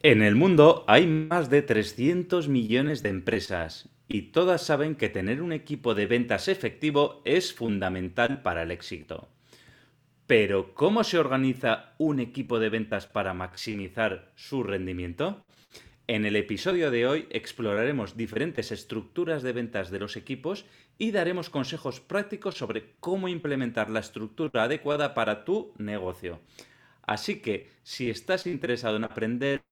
En 0.00 0.22
el 0.22 0.36
mundo 0.36 0.84
hay 0.86 1.08
más 1.08 1.50
de 1.50 1.60
300 1.60 2.46
millones 2.46 3.02
de 3.02 3.08
empresas 3.08 3.88
y 4.06 4.30
todas 4.30 4.62
saben 4.62 4.94
que 4.94 5.08
tener 5.08 5.42
un 5.42 5.52
equipo 5.52 5.96
de 5.96 6.06
ventas 6.06 6.46
efectivo 6.46 7.20
es 7.24 7.52
fundamental 7.52 8.42
para 8.42 8.62
el 8.62 8.70
éxito. 8.70 9.28
Pero 10.28 10.72
¿cómo 10.74 11.02
se 11.02 11.18
organiza 11.18 11.94
un 11.98 12.20
equipo 12.20 12.60
de 12.60 12.68
ventas 12.68 13.08
para 13.08 13.34
maximizar 13.34 14.30
su 14.36 14.62
rendimiento? 14.62 15.44
En 16.06 16.26
el 16.26 16.36
episodio 16.36 16.92
de 16.92 17.08
hoy 17.08 17.26
exploraremos 17.30 18.16
diferentes 18.16 18.70
estructuras 18.70 19.42
de 19.42 19.52
ventas 19.52 19.90
de 19.90 19.98
los 19.98 20.16
equipos 20.16 20.64
y 20.96 21.10
daremos 21.10 21.50
consejos 21.50 21.98
prácticos 21.98 22.54
sobre 22.54 22.94
cómo 23.00 23.26
implementar 23.26 23.90
la 23.90 23.98
estructura 23.98 24.62
adecuada 24.62 25.12
para 25.14 25.44
tu 25.44 25.74
negocio. 25.76 26.40
Así 27.02 27.40
que 27.40 27.70
si 27.82 28.10
estás 28.10 28.46
interesado 28.46 28.96
en 28.96 29.04
aprender 29.04 29.62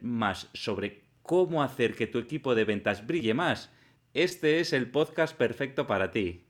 más 0.00 0.48
sobre 0.54 1.04
cómo 1.22 1.62
hacer 1.62 1.94
que 1.94 2.06
tu 2.06 2.18
equipo 2.18 2.54
de 2.54 2.64
ventas 2.64 3.06
brille 3.06 3.34
más, 3.34 3.72
este 4.14 4.60
es 4.60 4.72
el 4.72 4.90
podcast 4.90 5.36
perfecto 5.36 5.86
para 5.86 6.10
ti. 6.10 6.46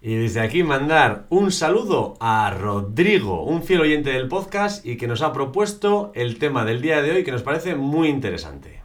Y 0.00 0.14
desde 0.14 0.40
aquí 0.40 0.62
mandar 0.62 1.26
un 1.28 1.50
saludo 1.50 2.14
a 2.20 2.50
Rodrigo, 2.50 3.42
un 3.44 3.64
fiel 3.64 3.80
oyente 3.80 4.10
del 4.10 4.28
podcast 4.28 4.86
y 4.86 4.96
que 4.96 5.08
nos 5.08 5.22
ha 5.22 5.32
propuesto 5.32 6.12
el 6.14 6.38
tema 6.38 6.64
del 6.64 6.80
día 6.80 7.02
de 7.02 7.10
hoy 7.10 7.24
que 7.24 7.32
nos 7.32 7.42
parece 7.42 7.74
muy 7.74 8.08
interesante. 8.08 8.80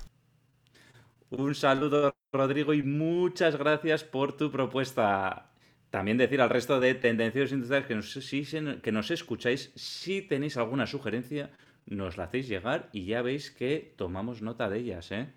Un 1.30 1.54
saludo 1.54 2.16
Rodrigo 2.32 2.74
y 2.74 2.82
muchas 2.82 3.58
gracias 3.58 4.04
por 4.04 4.36
tu 4.36 4.50
propuesta. 4.50 5.52
También 5.92 6.18
decir 6.18 6.42
al 6.42 6.50
resto 6.50 6.80
de 6.80 6.96
tendencios 6.96 7.52
industriales 7.52 7.88
que 7.88 7.96
nos, 7.96 8.82
que 8.82 8.92
nos 8.92 9.12
escucháis, 9.12 9.72
si 9.76 10.24
tenéis 10.24 10.58
alguna 10.58 10.88
sugerencia, 10.88 11.52
nos 11.86 12.18
la 12.18 12.26
hacéis 12.26 12.48
llegar 12.48 12.90
y 12.92 13.06
ya 13.06 13.22
veis 13.22 13.52
que 13.52 13.94
tomamos 13.96 14.42
nota 14.42 14.70
de 14.70 14.80
ellas. 14.80 15.12
¿eh? 15.12 15.28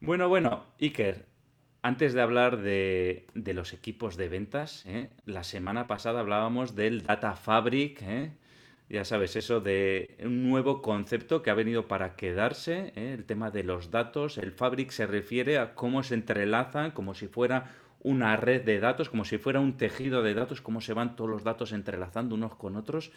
Bueno, 0.00 0.28
bueno, 0.28 0.64
Iker, 0.80 1.26
antes 1.82 2.14
de 2.14 2.20
hablar 2.20 2.58
de, 2.58 3.26
los 3.34 3.72
equipos 3.72 4.16
de 4.16 4.28
ventas, 4.28 4.84
¿eh? 4.86 5.08
la 5.24 5.44
semana 5.44 5.86
pasada 5.86 6.20
hablábamos 6.20 6.74
del 6.74 7.02
Data 7.02 7.36
Fabric, 7.36 8.02
¿eh? 8.02 8.32
ya 8.88 9.04
sabes, 9.04 9.36
eso 9.36 9.60
de 9.60 10.16
un 10.22 10.48
nuevo 10.48 10.80
concepto 10.80 11.42
que 11.42 11.50
ha 11.50 11.54
venido 11.54 11.88
para 11.88 12.14
quedarse, 12.14 12.92
¿eh? 12.94 13.14
el 13.14 13.24
tema 13.24 13.50
de 13.50 13.64
los 13.64 13.90
datos. 13.90 14.38
El 14.38 14.52
Fabric 14.52 14.90
se 14.90 15.06
refiere 15.06 15.58
a 15.58 15.74
cómo 15.74 16.02
se 16.02 16.14
entrelazan, 16.14 16.92
como 16.92 17.14
si 17.14 17.26
fuera 17.26 17.72
una 18.00 18.36
red 18.36 18.62
de 18.62 18.78
datos, 18.78 19.08
como 19.08 19.24
si 19.24 19.38
fuera 19.38 19.60
un 19.60 19.76
tejido 19.76 20.22
de 20.22 20.34
datos, 20.34 20.60
cómo 20.60 20.80
se 20.80 20.92
van 20.92 21.16
todos 21.16 21.30
los 21.30 21.42
datos 21.42 21.72
entrelazando 21.72 22.34
unos 22.34 22.54
con 22.54 22.76
otros 22.76 23.10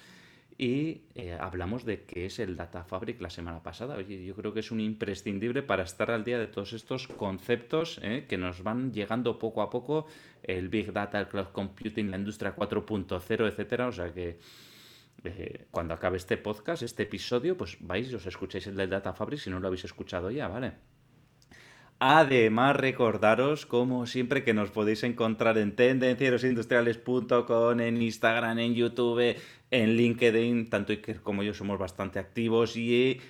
y 0.60 1.06
eh, 1.16 1.38
hablamos 1.40 1.86
de 1.86 2.04
qué 2.04 2.26
es 2.26 2.38
el 2.38 2.58
Data 2.58 2.84
Fabric 2.84 3.22
la 3.22 3.30
semana 3.30 3.64
pasada. 3.64 3.96
Oye, 3.96 4.26
yo 4.26 4.36
creo 4.36 4.54
que 4.54 4.60
es 4.60 4.72
un 4.72 4.82
imprescindible 4.82 5.64
para 5.64 5.84
estar 5.84 6.12
al 6.12 6.26
día 6.26 6.38
de 6.38 6.48
todos 6.48 6.74
estos 6.74 7.08
conceptos 7.08 7.98
eh, 8.04 8.26
que 8.28 8.38
nos 8.38 8.62
van 8.62 8.92
llegando 8.92 9.40
poco 9.40 9.62
a 9.62 9.70
poco, 9.70 10.08
el 10.44 10.68
Big 10.68 10.92
Data, 10.92 11.18
el 11.18 11.30
Cloud 11.30 11.48
Computing, 11.54 12.12
la 12.12 12.18
industria 12.18 12.54
4.0, 12.54 13.48
etcétera. 13.48 13.88
O 13.88 13.94
sea 13.94 14.12
que 14.12 14.38
eh, 15.24 15.68
cuando 15.72 15.94
acabe 15.94 16.18
este 16.18 16.36
podcast, 16.36 16.84
este 16.84 17.04
episodio, 17.04 17.56
pues 17.56 17.78
vais 17.80 18.12
y 18.12 18.16
os 18.16 18.26
escucháis 18.26 18.68
el 18.68 18.76
del 18.76 18.90
Data 18.90 19.14
Fabric 19.14 19.40
si 19.40 19.50
no 19.50 19.62
lo 19.62 19.68
habéis 19.68 19.86
escuchado 19.86 20.30
ya, 20.30 20.50
¿vale? 20.50 20.74
Además, 22.02 22.78
recordaros, 22.78 23.66
como 23.66 24.06
siempre, 24.06 24.46
que 24.46 24.54
nos 24.54 24.72
podéis 24.72 25.04
encontrar 25.04 25.58
en 25.58 25.76
tendencierosindustriales.com, 25.76 27.82
en 27.82 28.02
Instagram, 28.02 28.58
en 28.60 28.74
YouTube, 28.74 29.36
en 29.72 29.96
LinkedIn. 29.96 30.70
Tanto 30.70 30.94
Iker 30.94 31.22
como 31.22 31.44
yo 31.44 31.54
somos 31.54 31.80
bastante 31.80 32.20
activos 32.20 32.76
y 32.76 33.22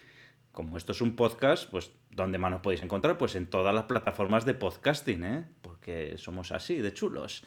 como 0.51 0.77
esto 0.77 0.91
es 0.91 1.01
un 1.01 1.15
podcast, 1.15 1.69
pues 1.69 1.91
¿dónde 2.11 2.37
más 2.37 2.51
nos 2.51 2.61
podéis 2.61 2.83
encontrar? 2.83 3.17
Pues 3.17 3.35
en 3.35 3.47
todas 3.47 3.73
las 3.73 3.85
plataformas 3.85 4.45
de 4.45 4.53
podcasting, 4.53 5.23
¿eh? 5.23 5.45
Porque 5.61 6.17
somos 6.17 6.51
así, 6.51 6.75
de 6.77 6.93
chulos. 6.93 7.43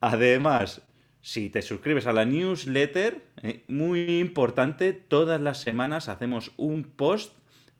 Además, 0.00 0.82
si 1.20 1.50
te 1.50 1.62
suscribes 1.62 2.06
a 2.06 2.12
la 2.12 2.26
newsletter, 2.26 3.24
¿eh? 3.42 3.64
muy 3.66 4.20
importante, 4.20 4.92
todas 4.92 5.40
las 5.40 5.62
semanas 5.62 6.08
hacemos 6.08 6.52
un 6.56 6.84
post 6.84 7.32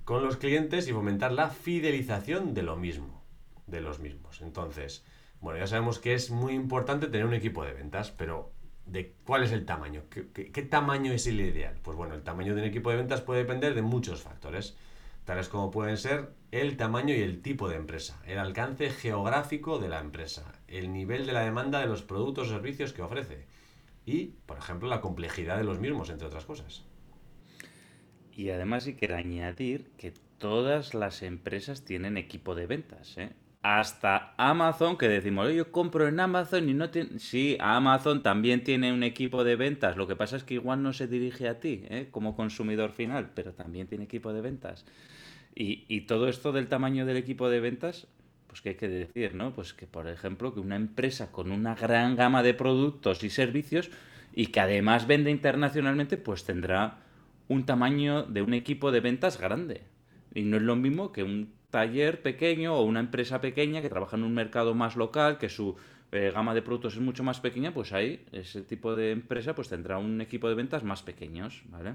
con 0.05 0.23
los 0.23 0.37
clientes 0.37 0.87
y 0.87 0.93
fomentar 0.93 1.33
la 1.33 1.49
fidelización 1.49 2.53
de 2.53 2.61
lo 2.61 2.77
mismo, 2.77 3.25
de 3.65 3.81
los 3.81 3.99
mismos. 3.99 4.41
Entonces, 4.41 5.03
bueno, 5.41 5.59
ya 5.59 5.67
sabemos 5.67 5.99
que 5.99 6.13
es 6.13 6.31
muy 6.31 6.53
importante 6.53 7.07
tener 7.07 7.27
un 7.27 7.33
equipo 7.33 7.65
de 7.65 7.73
ventas, 7.73 8.11
pero 8.11 8.53
de 8.87 9.13
cuál 9.25 9.43
es 9.43 9.51
el 9.51 9.65
tamaño. 9.65 10.03
¿Qué, 10.09 10.61
tamaño 10.63 11.11
es 11.11 11.27
el 11.27 11.39
ideal? 11.39 11.75
Pues 11.83 11.97
bueno, 11.97 12.15
el 12.15 12.23
tamaño 12.23 12.55
de 12.55 12.61
un 12.61 12.67
equipo 12.67 12.89
de 12.89 12.97
ventas 12.97 13.21
puede 13.21 13.41
depender 13.41 13.75
de 13.75 13.81
muchos 13.81 14.21
factores, 14.21 14.77
tales 15.25 15.49
como 15.49 15.71
pueden 15.71 15.97
ser 15.97 16.31
el 16.51 16.77
tamaño 16.77 17.13
y 17.13 17.21
el 17.21 17.41
tipo 17.41 17.67
de 17.67 17.75
empresa, 17.75 18.21
el 18.25 18.39
alcance 18.39 18.89
geográfico 18.89 19.79
de 19.79 19.89
la 19.89 19.99
empresa, 19.99 20.53
el 20.67 20.93
nivel 20.93 21.25
de 21.25 21.33
la 21.33 21.41
demanda 21.41 21.79
de 21.79 21.87
los 21.87 22.01
productos 22.01 22.47
o 22.47 22.51
servicios 22.51 22.93
que 22.93 23.01
ofrece 23.01 23.45
y, 24.05 24.35
por 24.45 24.57
ejemplo, 24.57 24.87
la 24.87 25.01
complejidad 25.01 25.57
de 25.57 25.65
los 25.65 25.79
mismos, 25.79 26.09
entre 26.09 26.27
otras 26.27 26.45
cosas. 26.45 26.85
Y 28.33 28.51
además, 28.51 28.83
sí 28.83 28.95
quiero 28.95 29.17
añadir 29.17 29.89
que 29.97 30.13
todas 30.37 30.93
las 30.93 31.23
empresas 31.23 31.83
tienen 31.83 32.17
equipo 32.17 32.55
de 32.55 32.67
ventas. 32.67 33.17
¿eh? 33.17 33.31
Hasta 33.75 34.33
Amazon, 34.37 34.97
que 34.97 35.09
decimos, 35.09 35.51
yo 35.51 35.73
compro 35.73 36.07
en 36.07 36.21
Amazon 36.21 36.69
y 36.69 36.73
no 36.73 36.89
tiene... 36.89 37.19
Sí, 37.19 37.57
Amazon 37.59 38.23
también 38.23 38.63
tiene 38.63 38.93
un 38.93 39.03
equipo 39.03 39.43
de 39.43 39.57
ventas, 39.57 39.97
lo 39.97 40.07
que 40.07 40.15
pasa 40.15 40.37
es 40.37 40.45
que 40.45 40.53
igual 40.53 40.81
no 40.81 40.93
se 40.93 41.05
dirige 41.05 41.49
a 41.49 41.59
ti 41.59 41.83
¿eh? 41.89 42.07
como 42.09 42.33
consumidor 42.37 42.93
final, 42.93 43.31
pero 43.35 43.51
también 43.51 43.87
tiene 43.87 44.05
equipo 44.05 44.31
de 44.31 44.39
ventas. 44.39 44.85
Y, 45.53 45.83
y, 45.89 46.01
todo 46.01 46.29
esto 46.29 46.53
del 46.53 46.69
tamaño 46.69 47.05
del 47.05 47.17
equipo 47.17 47.49
de 47.49 47.59
ventas, 47.59 48.07
pues 48.47 48.61
qué 48.61 48.69
hay 48.69 48.75
que 48.75 48.87
decir, 48.87 49.35
¿no? 49.35 49.51
Pues 49.51 49.73
que, 49.73 49.85
por 49.85 50.07
ejemplo, 50.07 50.53
que 50.53 50.61
una 50.61 50.77
empresa 50.77 51.33
con 51.33 51.51
una 51.51 51.75
gran 51.75 52.15
gama 52.15 52.43
de 52.43 52.53
productos 52.53 53.21
y 53.25 53.29
servicios 53.29 53.91
y 54.33 54.47
que 54.47 54.61
además 54.61 55.07
vende 55.07 55.29
internacionalmente, 55.29 56.15
pues 56.15 56.45
tendrá 56.45 56.99
un 57.49 57.65
tamaño 57.65 58.23
de 58.23 58.43
un 58.43 58.53
equipo 58.53 58.93
de 58.93 59.01
ventas 59.01 59.37
grande. 59.37 59.81
Y 60.33 60.43
no 60.43 60.55
es 60.55 60.63
lo 60.63 60.77
mismo 60.77 61.11
que 61.11 61.23
un 61.23 61.56
taller 61.77 62.23
pequeño 62.23 62.73
o 62.73 62.81
una 62.81 62.99
empresa 62.99 63.39
pequeña 63.39 63.83
que 63.83 63.89
trabaja 63.89 64.17
en 64.17 64.23
un 64.23 64.33
mercado 64.33 64.73
más 64.73 64.95
local, 64.95 65.37
que 65.37 65.47
su 65.47 65.75
eh, 66.11 66.31
gama 66.33 66.55
de 66.55 66.63
productos 66.63 66.95
es 66.95 67.01
mucho 67.01 67.23
más 67.23 67.39
pequeña, 67.39 67.71
pues 67.71 67.93
ahí 67.93 68.25
ese 68.31 68.63
tipo 68.63 68.95
de 68.95 69.11
empresa 69.11 69.53
pues 69.53 69.69
tendrá 69.69 69.99
un 69.99 70.19
equipo 70.19 70.49
de 70.49 70.55
ventas 70.55 70.83
más 70.83 71.03
pequeños, 71.03 71.61
¿vale? 71.69 71.93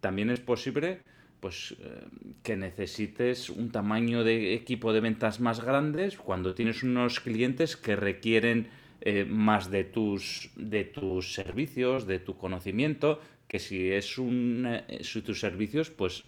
También 0.00 0.28
es 0.28 0.40
posible 0.40 1.00
pues 1.40 1.74
eh, 1.80 2.04
que 2.42 2.58
necesites 2.58 3.48
un 3.48 3.70
tamaño 3.70 4.24
de 4.24 4.52
equipo 4.52 4.92
de 4.92 5.00
ventas 5.00 5.40
más 5.40 5.64
grandes 5.64 6.18
cuando 6.18 6.54
tienes 6.54 6.82
unos 6.82 7.20
clientes 7.20 7.78
que 7.78 7.96
requieren 7.96 8.68
eh, 9.00 9.24
más 9.24 9.70
de 9.70 9.84
tus, 9.84 10.50
de 10.54 10.84
tus 10.84 11.32
servicios, 11.32 12.06
de 12.06 12.18
tu 12.18 12.36
conocimiento, 12.36 13.22
que 13.46 13.58
si 13.58 13.90
es 13.90 14.18
un, 14.18 14.68
si 15.00 15.22
tus 15.22 15.40
servicios, 15.40 15.88
pues 15.88 16.24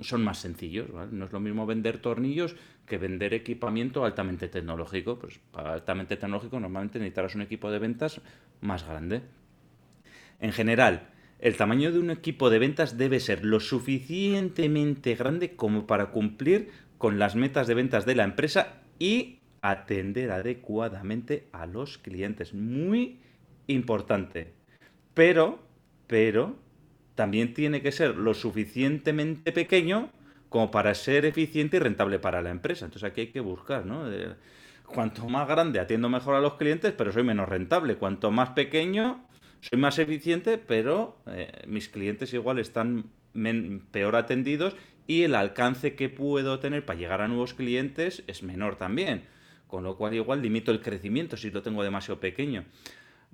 son 0.00 0.22
más 0.22 0.38
sencillos. 0.38 0.90
¿vale? 0.92 1.10
No 1.12 1.24
es 1.24 1.32
lo 1.32 1.40
mismo 1.40 1.66
vender 1.66 1.98
tornillos 1.98 2.56
que 2.86 2.98
vender 2.98 3.34
equipamiento 3.34 4.04
altamente 4.04 4.48
tecnológico. 4.48 5.18
Pues 5.18 5.38
para 5.50 5.72
altamente 5.72 6.16
tecnológico 6.16 6.60
normalmente 6.60 6.98
necesitarás 6.98 7.34
un 7.34 7.42
equipo 7.42 7.70
de 7.70 7.78
ventas 7.78 8.20
más 8.60 8.86
grande. 8.86 9.22
En 10.40 10.52
general, 10.52 11.08
el 11.38 11.56
tamaño 11.56 11.92
de 11.92 11.98
un 11.98 12.10
equipo 12.10 12.50
de 12.50 12.58
ventas 12.58 12.98
debe 12.98 13.20
ser 13.20 13.44
lo 13.44 13.60
suficientemente 13.60 15.14
grande 15.14 15.56
como 15.56 15.86
para 15.86 16.10
cumplir 16.10 16.70
con 16.98 17.18
las 17.18 17.34
metas 17.34 17.66
de 17.66 17.74
ventas 17.74 18.04
de 18.04 18.14
la 18.14 18.24
empresa 18.24 18.82
y 18.98 19.40
atender 19.62 20.30
adecuadamente 20.32 21.48
a 21.52 21.66
los 21.66 21.98
clientes. 21.98 22.54
Muy 22.54 23.20
importante. 23.66 24.52
Pero, 25.14 25.60
pero, 26.06 26.56
también 27.20 27.52
tiene 27.52 27.82
que 27.82 27.92
ser 27.92 28.16
lo 28.16 28.32
suficientemente 28.32 29.52
pequeño 29.52 30.08
como 30.48 30.70
para 30.70 30.94
ser 30.94 31.26
eficiente 31.26 31.76
y 31.76 31.80
rentable 31.80 32.18
para 32.18 32.40
la 32.40 32.48
empresa. 32.48 32.86
Entonces 32.86 33.10
aquí 33.10 33.20
hay 33.20 33.26
que 33.26 33.40
buscar, 33.40 33.84
¿no? 33.84 34.04
cuanto 34.86 35.28
más 35.28 35.46
grande 35.46 35.80
atiendo 35.80 36.08
mejor 36.08 36.34
a 36.34 36.40
los 36.40 36.54
clientes, 36.54 36.94
pero 36.96 37.12
soy 37.12 37.22
menos 37.22 37.46
rentable. 37.46 37.96
Cuanto 37.96 38.30
más 38.30 38.52
pequeño, 38.52 39.22
soy 39.60 39.78
más 39.78 39.98
eficiente, 39.98 40.56
pero 40.56 41.18
eh, 41.26 41.52
mis 41.66 41.90
clientes 41.90 42.32
igual 42.32 42.58
están 42.58 43.10
peor 43.90 44.16
atendidos 44.16 44.74
y 45.06 45.24
el 45.24 45.34
alcance 45.34 45.96
que 45.96 46.08
puedo 46.08 46.58
tener 46.58 46.86
para 46.86 46.98
llegar 46.98 47.20
a 47.20 47.28
nuevos 47.28 47.52
clientes 47.52 48.24
es 48.28 48.42
menor 48.42 48.76
también. 48.76 49.24
Con 49.66 49.84
lo 49.84 49.98
cual 49.98 50.14
igual 50.14 50.40
limito 50.40 50.72
el 50.72 50.80
crecimiento 50.80 51.36
si 51.36 51.50
lo 51.50 51.60
tengo 51.60 51.82
demasiado 51.82 52.18
pequeño. 52.18 52.64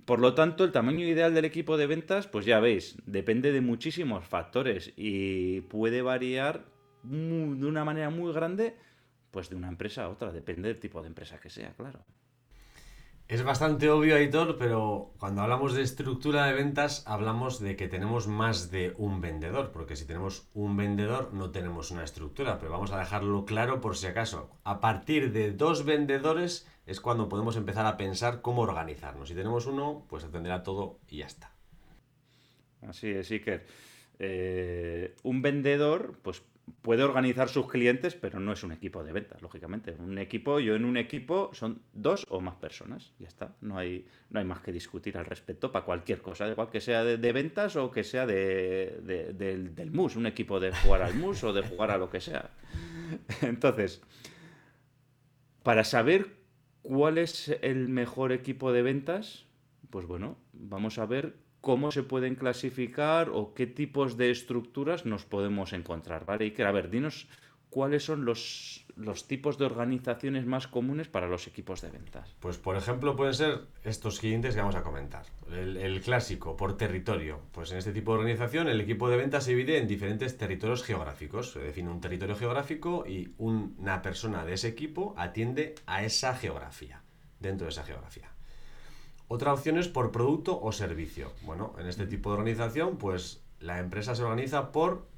Por 0.04 0.20
lo 0.20 0.34
tanto, 0.34 0.64
el 0.64 0.72
tamaño 0.72 1.04
ideal 1.06 1.34
del 1.34 1.44
equipo 1.44 1.76
de 1.76 1.86
ventas, 1.86 2.26
pues 2.26 2.46
ya 2.46 2.60
veis, 2.60 2.96
depende 3.06 3.50
de 3.52 3.60
muchísimos 3.60 4.24
factores 4.24 4.92
y 4.96 5.62
puede 5.62 6.02
variar 6.02 6.66
de 7.02 7.66
una 7.66 7.84
manera 7.84 8.10
muy 8.10 8.32
grande, 8.32 8.76
pues 9.30 9.48
de 9.50 9.56
una 9.56 9.68
empresa 9.68 10.04
a 10.04 10.08
otra, 10.08 10.32
depende 10.32 10.68
del 10.68 10.78
tipo 10.78 11.02
de 11.02 11.08
empresa 11.08 11.38
que 11.40 11.50
sea, 11.50 11.72
claro. 11.74 12.04
Es 13.28 13.42
bastante 13.42 13.90
obvio, 13.90 14.14
Aitor, 14.14 14.56
pero 14.56 15.12
cuando 15.18 15.42
hablamos 15.42 15.74
de 15.74 15.82
estructura 15.82 16.46
de 16.46 16.52
ventas, 16.52 17.02
hablamos 17.08 17.58
de 17.58 17.74
que 17.74 17.88
tenemos 17.88 18.28
más 18.28 18.70
de 18.70 18.94
un 18.98 19.20
vendedor, 19.20 19.72
porque 19.72 19.96
si 19.96 20.06
tenemos 20.06 20.48
un 20.54 20.76
vendedor 20.76 21.34
no 21.34 21.50
tenemos 21.50 21.90
una 21.90 22.04
estructura, 22.04 22.60
pero 22.60 22.70
vamos 22.70 22.92
a 22.92 23.00
dejarlo 23.00 23.44
claro 23.44 23.80
por 23.80 23.96
si 23.96 24.06
acaso. 24.06 24.50
A 24.62 24.78
partir 24.80 25.32
de 25.32 25.50
dos 25.50 25.84
vendedores 25.84 26.68
es 26.86 27.00
cuando 27.00 27.28
podemos 27.28 27.56
empezar 27.56 27.84
a 27.84 27.96
pensar 27.96 28.40
cómo 28.40 28.62
organizarnos. 28.62 29.28
Si 29.28 29.34
tenemos 29.34 29.66
uno, 29.66 30.06
pues 30.08 30.24
atenderá 30.24 30.62
todo 30.62 31.00
y 31.08 31.18
ya 31.18 31.26
está. 31.26 31.52
Así 32.82 33.08
es, 33.08 33.28
que 33.28 33.62
eh, 34.20 35.14
un 35.24 35.42
vendedor, 35.42 36.18
pues 36.22 36.42
puede 36.82 37.02
organizar 37.02 37.48
sus 37.48 37.68
clientes, 37.68 38.14
pero 38.14 38.40
no 38.40 38.52
es 38.52 38.62
un 38.62 38.72
equipo 38.72 39.02
de 39.02 39.12
ventas, 39.12 39.42
lógicamente. 39.42 39.96
Un 39.98 40.18
equipo, 40.18 40.60
yo 40.60 40.76
en 40.76 40.84
un 40.84 40.96
equipo 40.96 41.50
son 41.52 41.82
dos 41.92 42.24
o 42.28 42.40
más 42.40 42.54
personas, 42.56 43.12
ya 43.18 43.28
está. 43.28 43.56
No 43.60 43.78
hay, 43.78 44.06
no 44.30 44.38
hay 44.38 44.44
más 44.44 44.60
que 44.60 44.70
discutir 44.70 45.16
al 45.18 45.26
respecto 45.26 45.72
para 45.72 45.84
cualquier 45.84 46.22
cosa, 46.22 46.48
igual 46.48 46.70
que 46.70 46.80
sea 46.80 47.04
de, 47.04 47.32
ventas 47.32 47.74
o 47.76 47.90
que 47.90 48.04
sea 48.04 48.26
de, 48.26 49.00
del, 49.34 49.74
del 49.74 49.90
MUS, 49.90 50.16
un 50.16 50.26
equipo 50.26 50.60
de 50.60 50.72
jugar 50.72 51.02
al 51.02 51.14
MUS 51.14 51.42
o 51.44 51.52
de 51.52 51.62
jugar 51.62 51.90
a 51.90 51.98
lo 51.98 52.10
que 52.10 52.20
sea. 52.20 52.50
Entonces, 53.42 54.02
para 55.62 55.84
saber 55.84 56.45
¿Cuál 56.86 57.18
es 57.18 57.48
el 57.62 57.88
mejor 57.88 58.30
equipo 58.30 58.70
de 58.70 58.82
ventas? 58.82 59.44
Pues 59.90 60.06
bueno, 60.06 60.38
vamos 60.52 60.98
a 60.98 61.06
ver 61.06 61.34
cómo 61.60 61.90
se 61.90 62.04
pueden 62.04 62.36
clasificar 62.36 63.28
o 63.28 63.54
qué 63.54 63.66
tipos 63.66 64.16
de 64.16 64.30
estructuras 64.30 65.04
nos 65.04 65.24
podemos 65.24 65.72
encontrar, 65.72 66.24
¿vale? 66.26 66.54
Y 66.56 66.62
a 66.62 66.70
ver, 66.70 66.88
dinos 66.88 67.26
cuáles 67.76 68.06
son 68.06 68.24
los, 68.24 68.86
los, 68.96 69.28
tipos 69.28 69.58
de 69.58 69.66
organizaciones 69.66 70.46
más 70.46 70.66
comunes 70.66 71.08
para 71.08 71.28
los 71.28 71.46
equipos 71.46 71.82
de 71.82 71.90
ventas. 71.90 72.34
Pues 72.40 72.56
por 72.56 72.74
ejemplo 72.74 73.16
pueden 73.16 73.34
ser 73.34 73.66
estos 73.84 74.16
siguientes 74.16 74.54
que 74.54 74.62
vamos 74.62 74.76
a 74.76 74.82
comentar. 74.82 75.26
El, 75.52 75.76
el, 75.76 76.00
clásico, 76.00 76.56
por 76.56 76.78
territorio. 76.78 77.38
Pues 77.52 77.72
en 77.72 77.76
este 77.76 77.92
tipo 77.92 78.12
de 78.14 78.20
organización 78.20 78.68
el 78.68 78.80
equipo 78.80 79.10
de 79.10 79.18
ventas 79.18 79.44
se 79.44 79.50
divide 79.50 79.76
en 79.76 79.86
diferentes 79.88 80.38
territorios 80.38 80.84
geográficos. 80.84 81.52
Se 81.52 81.58
define 81.58 81.90
un 81.90 82.00
territorio 82.00 82.34
geográfico 82.34 83.04
y 83.06 83.34
una 83.36 84.00
persona 84.00 84.46
de 84.46 84.54
ese 84.54 84.68
equipo 84.68 85.12
atiende 85.18 85.74
a 85.84 86.02
esa 86.02 86.34
geografía, 86.34 87.02
dentro 87.40 87.66
de 87.66 87.72
esa 87.72 87.84
geografía. 87.84 88.30
Otra 89.28 89.52
opción 89.52 89.76
es 89.76 89.88
por 89.88 90.12
producto 90.12 90.58
o 90.58 90.72
servicio. 90.72 91.30
Bueno, 91.42 91.74
en 91.78 91.88
este 91.88 92.06
tipo 92.06 92.30
de 92.30 92.38
organización 92.38 92.96
pues 92.96 93.44
la 93.60 93.80
empresa 93.80 94.14
se 94.14 94.22
organiza 94.22 94.72
por 94.72 95.14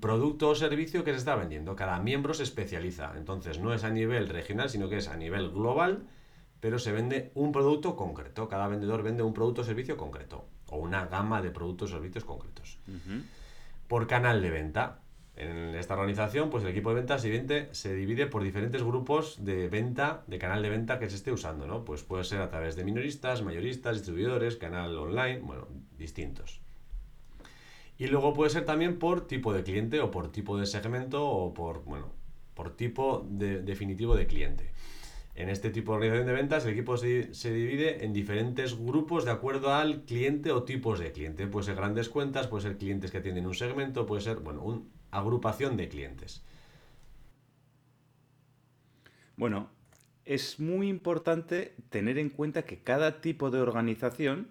producto 0.00 0.50
o 0.50 0.54
servicio 0.54 1.04
que 1.04 1.12
se 1.12 1.18
está 1.18 1.36
vendiendo. 1.36 1.76
Cada 1.76 1.98
miembro 1.98 2.34
se 2.34 2.42
especializa. 2.42 3.12
Entonces 3.16 3.58
no 3.58 3.72
es 3.72 3.84
a 3.84 3.90
nivel 3.90 4.28
regional, 4.28 4.68
sino 4.70 4.88
que 4.88 4.98
es 4.98 5.08
a 5.08 5.16
nivel 5.16 5.50
global, 5.50 6.06
pero 6.60 6.78
se 6.78 6.92
vende 6.92 7.32
un 7.34 7.52
producto 7.52 7.96
concreto. 7.96 8.48
Cada 8.48 8.68
vendedor 8.68 9.02
vende 9.02 9.22
un 9.22 9.34
producto 9.34 9.62
o 9.62 9.64
servicio 9.64 9.96
concreto. 9.96 10.46
O 10.70 10.78
una 10.78 11.06
gama 11.06 11.42
de 11.42 11.50
productos 11.50 11.90
o 11.90 11.94
servicios 11.94 12.24
concretos. 12.24 12.78
Por 13.88 14.06
canal 14.06 14.42
de 14.42 14.50
venta. 14.50 15.00
En 15.36 15.74
esta 15.74 15.94
organización, 15.94 16.48
pues 16.48 16.62
el 16.62 16.70
equipo 16.70 16.90
de 16.90 16.94
venta 16.94 17.18
se 17.18 17.74
se 17.74 17.94
divide 17.94 18.28
por 18.28 18.44
diferentes 18.44 18.84
grupos 18.84 19.44
de 19.44 19.68
venta, 19.68 20.22
de 20.28 20.38
canal 20.38 20.62
de 20.62 20.70
venta 20.70 21.00
que 21.00 21.10
se 21.10 21.16
esté 21.16 21.32
usando, 21.32 21.66
¿no? 21.66 21.84
Pues 21.84 22.04
puede 22.04 22.22
ser 22.22 22.40
a 22.40 22.48
través 22.48 22.76
de 22.76 22.84
minoristas, 22.84 23.42
mayoristas, 23.42 23.96
distribuidores, 23.96 24.56
canal 24.56 24.96
online, 24.96 25.40
bueno, 25.40 25.66
distintos. 25.98 26.63
Y 27.96 28.08
luego 28.08 28.34
puede 28.34 28.50
ser 28.50 28.64
también 28.64 28.98
por 28.98 29.26
tipo 29.26 29.52
de 29.52 29.62
cliente 29.62 30.00
o 30.00 30.10
por 30.10 30.32
tipo 30.32 30.58
de 30.58 30.66
segmento 30.66 31.26
o 31.26 31.54
por, 31.54 31.84
bueno, 31.84 32.12
por 32.54 32.76
tipo 32.76 33.26
de, 33.28 33.62
definitivo 33.62 34.16
de 34.16 34.26
cliente. 34.26 34.70
En 35.36 35.48
este 35.48 35.70
tipo 35.70 35.92
de 35.92 35.96
organización 35.96 36.26
de 36.26 36.32
ventas, 36.32 36.64
el 36.64 36.72
equipo 36.72 36.96
se, 36.96 37.34
se, 37.34 37.52
divide 37.52 38.04
en 38.04 38.12
diferentes 38.12 38.78
grupos 38.78 39.24
de 39.24 39.32
acuerdo 39.32 39.74
al 39.74 40.04
cliente 40.04 40.52
o 40.52 40.62
tipos 40.62 41.00
de 41.00 41.12
cliente. 41.12 41.46
Puede 41.46 41.66
ser 41.66 41.76
grandes 41.76 42.08
cuentas, 42.08 42.46
puede 42.46 42.62
ser 42.62 42.78
clientes 42.78 43.10
que 43.10 43.18
atienden 43.18 43.46
un 43.46 43.54
segmento, 43.54 44.06
puede 44.06 44.22
ser, 44.22 44.36
bueno, 44.36 44.62
una 44.62 44.82
agrupación 45.10 45.76
de 45.76 45.88
clientes. 45.88 46.44
Bueno, 49.36 49.70
es 50.24 50.60
muy 50.60 50.88
importante 50.88 51.74
tener 51.90 52.18
en 52.18 52.30
cuenta 52.30 52.62
que 52.62 52.78
cada 52.78 53.20
tipo 53.20 53.50
de 53.50 53.60
organización 53.60 54.48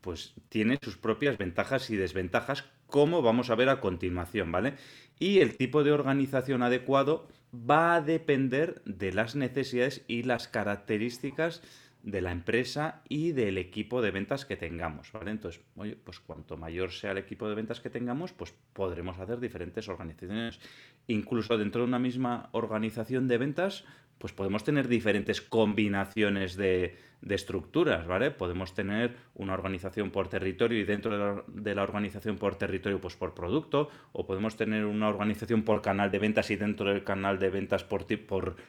pues 0.00 0.34
tiene 0.50 0.78
sus 0.82 0.98
propias 0.98 1.38
ventajas 1.38 1.88
y 1.88 1.96
desventajas 1.96 2.64
como 2.94 3.22
vamos 3.22 3.50
a 3.50 3.56
ver 3.56 3.70
a 3.70 3.80
continuación, 3.80 4.52
¿vale? 4.52 4.74
Y 5.18 5.40
el 5.40 5.56
tipo 5.56 5.82
de 5.82 5.90
organización 5.90 6.62
adecuado 6.62 7.26
va 7.52 7.96
a 7.96 8.00
depender 8.00 8.82
de 8.84 9.12
las 9.12 9.34
necesidades 9.34 10.04
y 10.06 10.22
las 10.22 10.46
características 10.46 11.60
de 12.04 12.20
la 12.20 12.30
empresa 12.30 13.02
y 13.08 13.32
del 13.32 13.58
equipo 13.58 14.00
de 14.00 14.12
ventas 14.12 14.44
que 14.44 14.54
tengamos, 14.54 15.10
¿vale? 15.10 15.32
Entonces, 15.32 15.60
oye, 15.74 15.96
pues 15.96 16.20
cuanto 16.20 16.56
mayor 16.56 16.92
sea 16.92 17.10
el 17.10 17.18
equipo 17.18 17.48
de 17.48 17.56
ventas 17.56 17.80
que 17.80 17.90
tengamos, 17.90 18.32
pues 18.32 18.54
podremos 18.72 19.18
hacer 19.18 19.40
diferentes 19.40 19.88
organizaciones. 19.88 20.60
Incluso 21.08 21.58
dentro 21.58 21.80
de 21.80 21.88
una 21.88 21.98
misma 21.98 22.48
organización 22.52 23.26
de 23.26 23.38
ventas, 23.38 23.84
pues 24.18 24.32
podemos 24.32 24.64
tener 24.64 24.88
diferentes 24.88 25.40
combinaciones 25.40 26.56
de, 26.56 26.96
de 27.24 27.34
estructuras, 27.34 28.06
¿vale? 28.06 28.30
Podemos 28.30 28.74
tener 28.74 29.16
una 29.34 29.54
organización 29.54 30.10
por 30.10 30.28
territorio 30.28 30.78
y 30.78 30.84
dentro 30.84 31.44
de 31.46 31.74
la, 31.74 31.82
organización 31.82 32.36
por 32.36 32.56
territorio, 32.56 33.00
pues 33.00 33.16
por 33.16 33.34
producto, 33.34 33.88
o 34.12 34.26
podemos 34.26 34.56
tener 34.56 34.84
una 34.84 35.08
organización 35.08 35.62
por 35.62 35.80
canal 35.80 36.10
de 36.10 36.18
ventas 36.18 36.50
y 36.50 36.56
dentro 36.56 36.90
del 36.90 37.02
canal 37.02 37.38
de 37.38 37.48
ventas 37.48 37.82
por, 37.82 38.04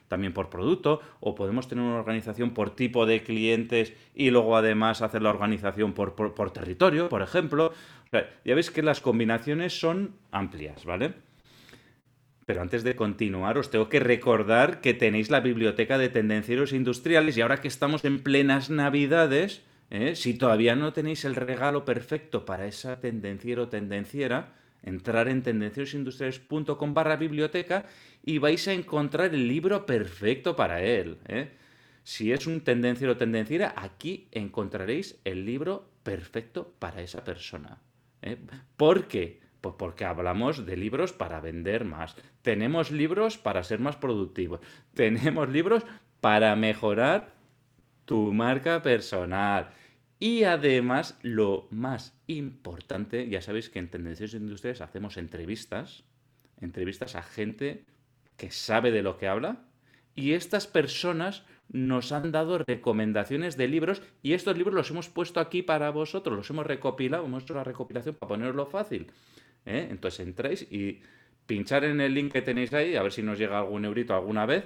también 0.08 0.34
por 0.34 0.50
producto, 0.50 1.02
o 1.20 1.36
podemos 1.36 1.68
tener 1.68 1.84
una 1.84 2.00
organización 2.00 2.52
por 2.52 2.70
tipo 2.76 3.06
de 3.06 3.24
clientes 3.24 3.94
y 4.16 4.30
luego 4.30 4.56
además 4.56 5.02
hacer 5.02 5.22
la 5.22 5.32
organización 5.32 5.94
por, 5.94 6.16
por 6.16 6.52
territorio, 6.52 7.10
por 7.10 7.22
ejemplo. 7.22 7.74
ya 8.12 8.56
veis 8.56 8.72
que 8.72 8.84
las 8.84 9.02
combinaciones 9.02 9.78
son 9.78 10.16
amplias, 10.32 10.86
¿vale? 10.86 11.26
Pero 12.46 12.62
antes 12.62 12.84
de 12.84 12.96
continuar, 12.96 13.58
os 13.58 13.72
tengo 13.72 13.90
que 13.90 14.00
recordar 14.00 14.80
que 14.80 14.94
tenéis 14.94 15.32
la 15.32 15.40
biblioteca 15.40 15.98
de 15.98 16.10
tendencieros 16.10 16.74
industriales 16.74 17.36
y 17.38 17.42
ahora 17.42 17.60
que 17.60 17.68
estamos 17.68 18.06
en 18.06 18.22
plenas 18.22 18.70
navidades, 18.70 19.64
¿eh? 19.90 20.16
si 20.16 20.36
todavía 20.36 20.76
no 20.76 20.94
tenéis 20.94 21.26
el 21.26 21.36
regalo 21.36 21.86
perfecto 21.86 22.46
para 22.46 22.68
esa 22.68 23.00
tendenciero 23.00 23.64
o 23.64 23.68
tendenciera, 23.70 24.54
entrar 24.84 25.28
en 25.28 25.42
tendenciosindustriales.com 25.42 26.94
barra 26.94 27.16
biblioteca 27.16 27.86
y 28.24 28.38
vais 28.38 28.68
a 28.68 28.74
encontrar 28.74 29.34
el 29.34 29.48
libro 29.48 29.88
perfecto 29.88 30.56
para 30.56 30.84
él. 30.84 31.18
¿eh? 31.28 31.50
Si 32.04 32.32
es 32.32 32.46
un 32.46 32.62
tendenciero 32.62 33.14
o 33.14 33.18
tendenciera, 33.18 33.74
aquí 33.76 34.28
encontraréis 34.32 35.20
el 35.24 35.46
libro 35.46 35.90
perfecto 36.04 36.76
para 36.78 37.02
esa 37.02 37.24
persona. 37.24 37.82
¿eh? 38.22 38.38
¿Por 38.78 39.08
qué? 39.08 39.45
Pues 39.66 39.78
porque 39.80 40.06
hablamos 40.06 40.68
de 40.68 40.78
libros 40.78 41.12
para 41.12 41.42
vender 41.42 41.86
más. 41.86 42.16
Tenemos 42.44 42.92
libros 42.92 43.40
para 43.40 43.64
ser 43.64 43.80
más 43.80 43.96
productivos. 43.96 44.60
Tenemos 44.94 45.50
libros 45.50 45.82
para 46.22 46.56
mejorar 46.56 47.34
tu 48.06 48.32
marca 48.32 48.84
personal. 48.84 49.72
Y 50.20 50.44
además, 50.44 51.18
lo 51.24 51.68
más 51.72 52.16
importante, 52.28 53.28
ya 53.28 53.42
sabéis 53.42 53.72
que 53.72 53.80
en 53.80 53.90
Tendencias 53.90 54.36
Industriales 54.36 54.82
hacemos 54.82 55.18
entrevistas, 55.18 56.04
entrevistas 56.62 57.16
a 57.16 57.24
gente 57.24 57.86
que 58.38 58.52
sabe 58.52 58.92
de 58.92 59.02
lo 59.02 59.18
que 59.18 59.28
habla, 59.28 59.64
y 60.14 60.34
estas 60.34 60.68
personas 60.68 61.44
nos 61.70 62.12
han 62.12 62.32
dado 62.32 62.60
recomendaciones 62.60 63.58
de 63.58 63.68
libros 63.68 64.04
y 64.22 64.34
estos 64.34 64.56
libros 64.56 64.76
los 64.76 64.92
hemos 64.92 65.10
puesto 65.10 65.40
aquí 65.40 65.64
para 65.64 65.90
vosotros, 65.90 66.38
los 66.38 66.50
hemos 66.52 66.68
recopilado, 66.68 67.26
hemos 67.26 67.42
hecho 67.42 67.56
la 67.56 67.64
recopilación 67.64 68.14
para 68.14 68.28
ponerlo 68.28 68.68
fácil. 68.68 69.08
¿Eh? 69.66 69.88
Entonces 69.90 70.22
entráis 70.22 70.68
y 70.72 71.02
pinchar 71.46 71.84
en 71.84 72.02
el 72.02 72.14
link 72.14 72.32
que 72.32 72.42
tenéis 72.42 72.74
ahí, 72.74 72.96
a 72.96 73.04
ver 73.04 73.12
si 73.12 73.22
nos 73.22 73.38
llega 73.38 73.60
algún 73.60 73.86
eurito 73.86 74.16
alguna 74.16 74.46
vez, 74.46 74.66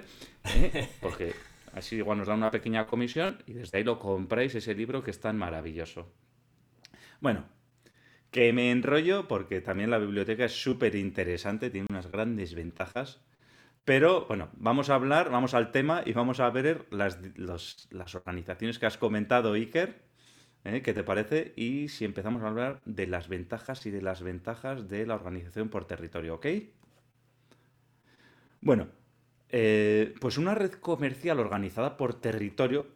¿eh? 0.54 0.88
porque 1.00 1.34
así 1.72 1.96
igual 1.96 2.18
nos 2.18 2.28
da 2.28 2.34
una 2.34 2.50
pequeña 2.50 2.86
comisión 2.86 3.42
y 3.46 3.52
desde 3.52 3.78
ahí 3.78 3.84
lo 3.84 3.98
compráis 3.98 4.54
ese 4.54 4.74
libro 4.74 5.02
que 5.02 5.10
es 5.10 5.20
tan 5.20 5.36
maravilloso. 5.36 6.12
Bueno, 7.20 7.44
que 8.30 8.52
me 8.52 8.70
enrollo 8.70 9.28
porque 9.28 9.60
también 9.60 9.90
la 9.90 9.98
biblioteca 9.98 10.44
es 10.44 10.62
súper 10.62 10.94
interesante, 10.94 11.70
tiene 11.70 11.86
unas 11.90 12.10
grandes 12.10 12.54
ventajas. 12.54 13.20
Pero 13.84 14.26
bueno, 14.26 14.50
vamos 14.52 14.90
a 14.90 14.94
hablar, 14.94 15.30
vamos 15.30 15.54
al 15.54 15.72
tema 15.72 16.02
y 16.04 16.12
vamos 16.12 16.38
a 16.38 16.50
ver 16.50 16.86
las, 16.90 17.18
las 17.90 18.14
organizaciones 18.14 18.78
que 18.78 18.86
has 18.86 18.98
comentado, 18.98 19.54
Iker. 19.54 20.09
¿Eh? 20.64 20.82
¿Qué 20.82 20.92
te 20.92 21.02
parece? 21.02 21.52
Y 21.56 21.88
si 21.88 22.04
empezamos 22.04 22.42
a 22.42 22.48
hablar 22.48 22.80
de 22.84 23.06
las 23.06 23.28
ventajas 23.28 23.86
y 23.86 23.90
de 23.90 24.02
las 24.02 24.22
ventajas 24.22 24.88
de 24.88 25.06
la 25.06 25.14
organización 25.14 25.68
por 25.68 25.86
territorio, 25.86 26.34
¿ok? 26.34 26.46
Bueno, 28.60 28.88
eh, 29.48 30.14
pues 30.20 30.38
una 30.38 30.54
red 30.54 30.72
comercial 30.72 31.40
organizada 31.40 31.96
por 31.96 32.14
territorio, 32.20 32.86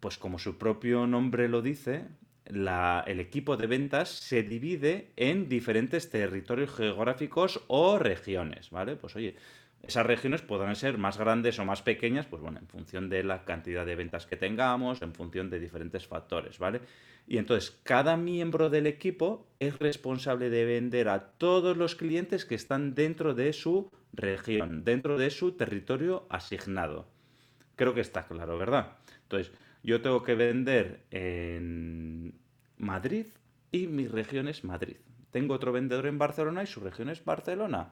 pues 0.00 0.18
como 0.18 0.38
su 0.38 0.58
propio 0.58 1.06
nombre 1.06 1.48
lo 1.48 1.62
dice, 1.62 2.06
el 2.44 3.20
equipo 3.20 3.56
de 3.56 3.66
ventas 3.66 4.08
se 4.08 4.42
divide 4.42 5.10
en 5.16 5.48
diferentes 5.48 6.10
territorios 6.10 6.74
geográficos 6.74 7.62
o 7.66 7.98
regiones, 7.98 8.70
¿vale? 8.70 8.96
Pues 8.96 9.16
oye, 9.16 9.34
esas 9.86 10.06
regiones 10.06 10.42
podrán 10.42 10.76
ser 10.76 10.98
más 10.98 11.18
grandes 11.18 11.58
o 11.58 11.64
más 11.64 11.82
pequeñas, 11.82 12.26
pues 12.26 12.42
bueno, 12.42 12.58
en 12.58 12.66
función 12.66 13.08
de 13.08 13.22
la 13.22 13.44
cantidad 13.44 13.86
de 13.86 13.96
ventas 13.96 14.26
que 14.26 14.36
tengamos, 14.36 15.00
en 15.02 15.14
función 15.14 15.48
de 15.48 15.60
diferentes 15.60 16.06
factores, 16.06 16.58
¿vale? 16.58 16.80
Y 17.26 17.38
entonces 17.38 17.78
cada 17.82 18.16
miembro 18.16 18.70
del 18.70 18.86
equipo 18.86 19.46
es 19.58 19.78
responsable 19.78 20.50
de 20.50 20.64
vender 20.64 21.08
a 21.08 21.30
todos 21.30 21.76
los 21.76 21.94
clientes 21.94 22.44
que 22.44 22.54
están 22.54 22.94
dentro 22.94 23.34
de 23.34 23.52
su 23.52 23.90
región, 24.12 24.84
dentro 24.84 25.18
de 25.18 25.30
su 25.30 25.52
territorio 25.52 26.26
asignado. 26.30 27.08
Creo 27.76 27.94
que 27.94 28.00
está 28.00 28.26
claro, 28.26 28.58
¿verdad? 28.58 28.96
Entonces, 29.22 29.52
yo 29.82 30.00
tengo 30.00 30.22
que 30.22 30.34
vender 30.34 31.04
en 31.10 32.34
Madrid 32.78 33.26
y 33.70 33.86
mi 33.86 34.08
región 34.08 34.48
es 34.48 34.64
Madrid. 34.64 34.96
Tengo 35.30 35.54
otro 35.54 35.72
vendedor 35.72 36.06
en 36.06 36.18
Barcelona 36.18 36.62
y 36.62 36.66
su 36.66 36.80
región 36.80 37.08
es 37.08 37.24
Barcelona. 37.24 37.90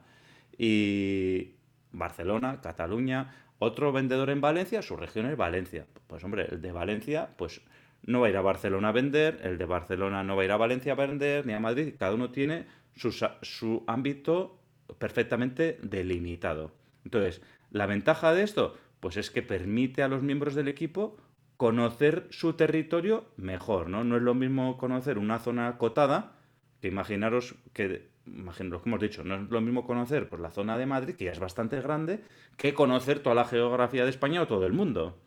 Y 0.57 1.54
Barcelona, 1.97 2.61
Cataluña, 2.61 3.33
otro 3.59 3.91
vendedor 3.91 4.29
en 4.29 4.41
Valencia, 4.41 4.81
su 4.81 4.97
región 4.97 5.25
es 5.27 5.37
Valencia. 5.37 5.85
Pues 6.07 6.23
hombre, 6.23 6.47
el 6.51 6.61
de 6.61 6.71
Valencia, 6.71 7.29
pues 7.37 7.61
no 8.03 8.21
va 8.21 8.27
a 8.27 8.29
ir 8.29 8.37
a 8.37 8.41
Barcelona 8.41 8.89
a 8.89 8.91
vender, 8.91 9.39
el 9.43 9.57
de 9.57 9.65
Barcelona 9.65 10.23
no 10.23 10.35
va 10.35 10.43
a 10.43 10.45
ir 10.45 10.51
a 10.51 10.57
Valencia 10.57 10.93
a 10.93 10.95
vender, 10.95 11.45
ni 11.45 11.53
a 11.53 11.59
Madrid, 11.59 11.95
cada 11.97 12.13
uno 12.13 12.29
tiene 12.31 12.65
su, 12.95 13.11
su 13.41 13.83
ámbito 13.87 14.59
perfectamente 14.99 15.79
delimitado. 15.81 16.71
Entonces, 17.03 17.41
la 17.71 17.85
ventaja 17.85 18.33
de 18.33 18.43
esto, 18.43 18.77
pues 18.99 19.17
es 19.17 19.31
que 19.31 19.41
permite 19.41 20.03
a 20.03 20.07
los 20.07 20.21
miembros 20.21 20.55
del 20.55 20.67
equipo 20.67 21.17
conocer 21.57 22.27
su 22.29 22.53
territorio 22.53 23.25
mejor, 23.37 23.89
¿no? 23.89 24.03
No 24.03 24.17
es 24.17 24.21
lo 24.21 24.33
mismo 24.33 24.77
conocer 24.77 25.17
una 25.17 25.39
zona 25.39 25.67
acotada, 25.67 26.33
que 26.81 26.89
imaginaros 26.89 27.55
que, 27.73 28.09
imagino 28.27 28.81
que 28.81 28.89
hemos 28.89 29.01
dicho, 29.01 29.23
no 29.23 29.35
es 29.35 29.49
lo 29.49 29.61
mismo 29.61 29.85
conocer 29.85 30.29
pues, 30.29 30.41
la 30.41 30.51
zona 30.51 30.77
de 30.77 30.85
Madrid, 30.85 31.15
que 31.15 31.25
ya 31.25 31.31
es 31.31 31.39
bastante 31.39 31.79
grande, 31.81 32.21
que 32.57 32.73
conocer 32.73 33.19
toda 33.19 33.35
la 33.35 33.45
geografía 33.45 34.03
de 34.03 34.09
España 34.09 34.41
o 34.41 34.47
todo 34.47 34.65
el 34.65 34.73
mundo. 34.73 35.17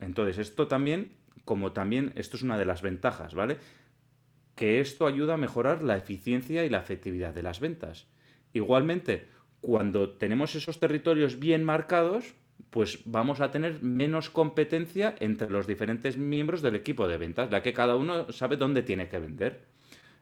Entonces, 0.00 0.38
esto 0.38 0.66
también, 0.66 1.12
como 1.44 1.72
también, 1.72 2.12
esto 2.16 2.36
es 2.36 2.42
una 2.42 2.58
de 2.58 2.64
las 2.64 2.82
ventajas, 2.82 3.34
¿vale? 3.34 3.58
Que 4.54 4.80
esto 4.80 5.06
ayuda 5.06 5.34
a 5.34 5.38
mejorar 5.38 5.82
la 5.82 5.96
eficiencia 5.96 6.64
y 6.64 6.70
la 6.70 6.78
efectividad 6.78 7.32
de 7.32 7.42
las 7.42 7.60
ventas. 7.60 8.08
Igualmente, 8.52 9.28
cuando 9.60 10.10
tenemos 10.10 10.54
esos 10.54 10.80
territorios 10.80 11.38
bien 11.38 11.64
marcados, 11.64 12.34
pues 12.70 13.00
vamos 13.04 13.40
a 13.40 13.50
tener 13.50 13.82
menos 13.82 14.30
competencia 14.30 15.14
entre 15.20 15.50
los 15.50 15.66
diferentes 15.66 16.16
miembros 16.16 16.62
del 16.62 16.74
equipo 16.74 17.06
de 17.06 17.18
ventas, 17.18 17.50
ya 17.50 17.62
que 17.62 17.72
cada 17.72 17.96
uno 17.96 18.32
sabe 18.32 18.56
dónde 18.56 18.82
tiene 18.82 19.08
que 19.08 19.18
vender. 19.18 19.66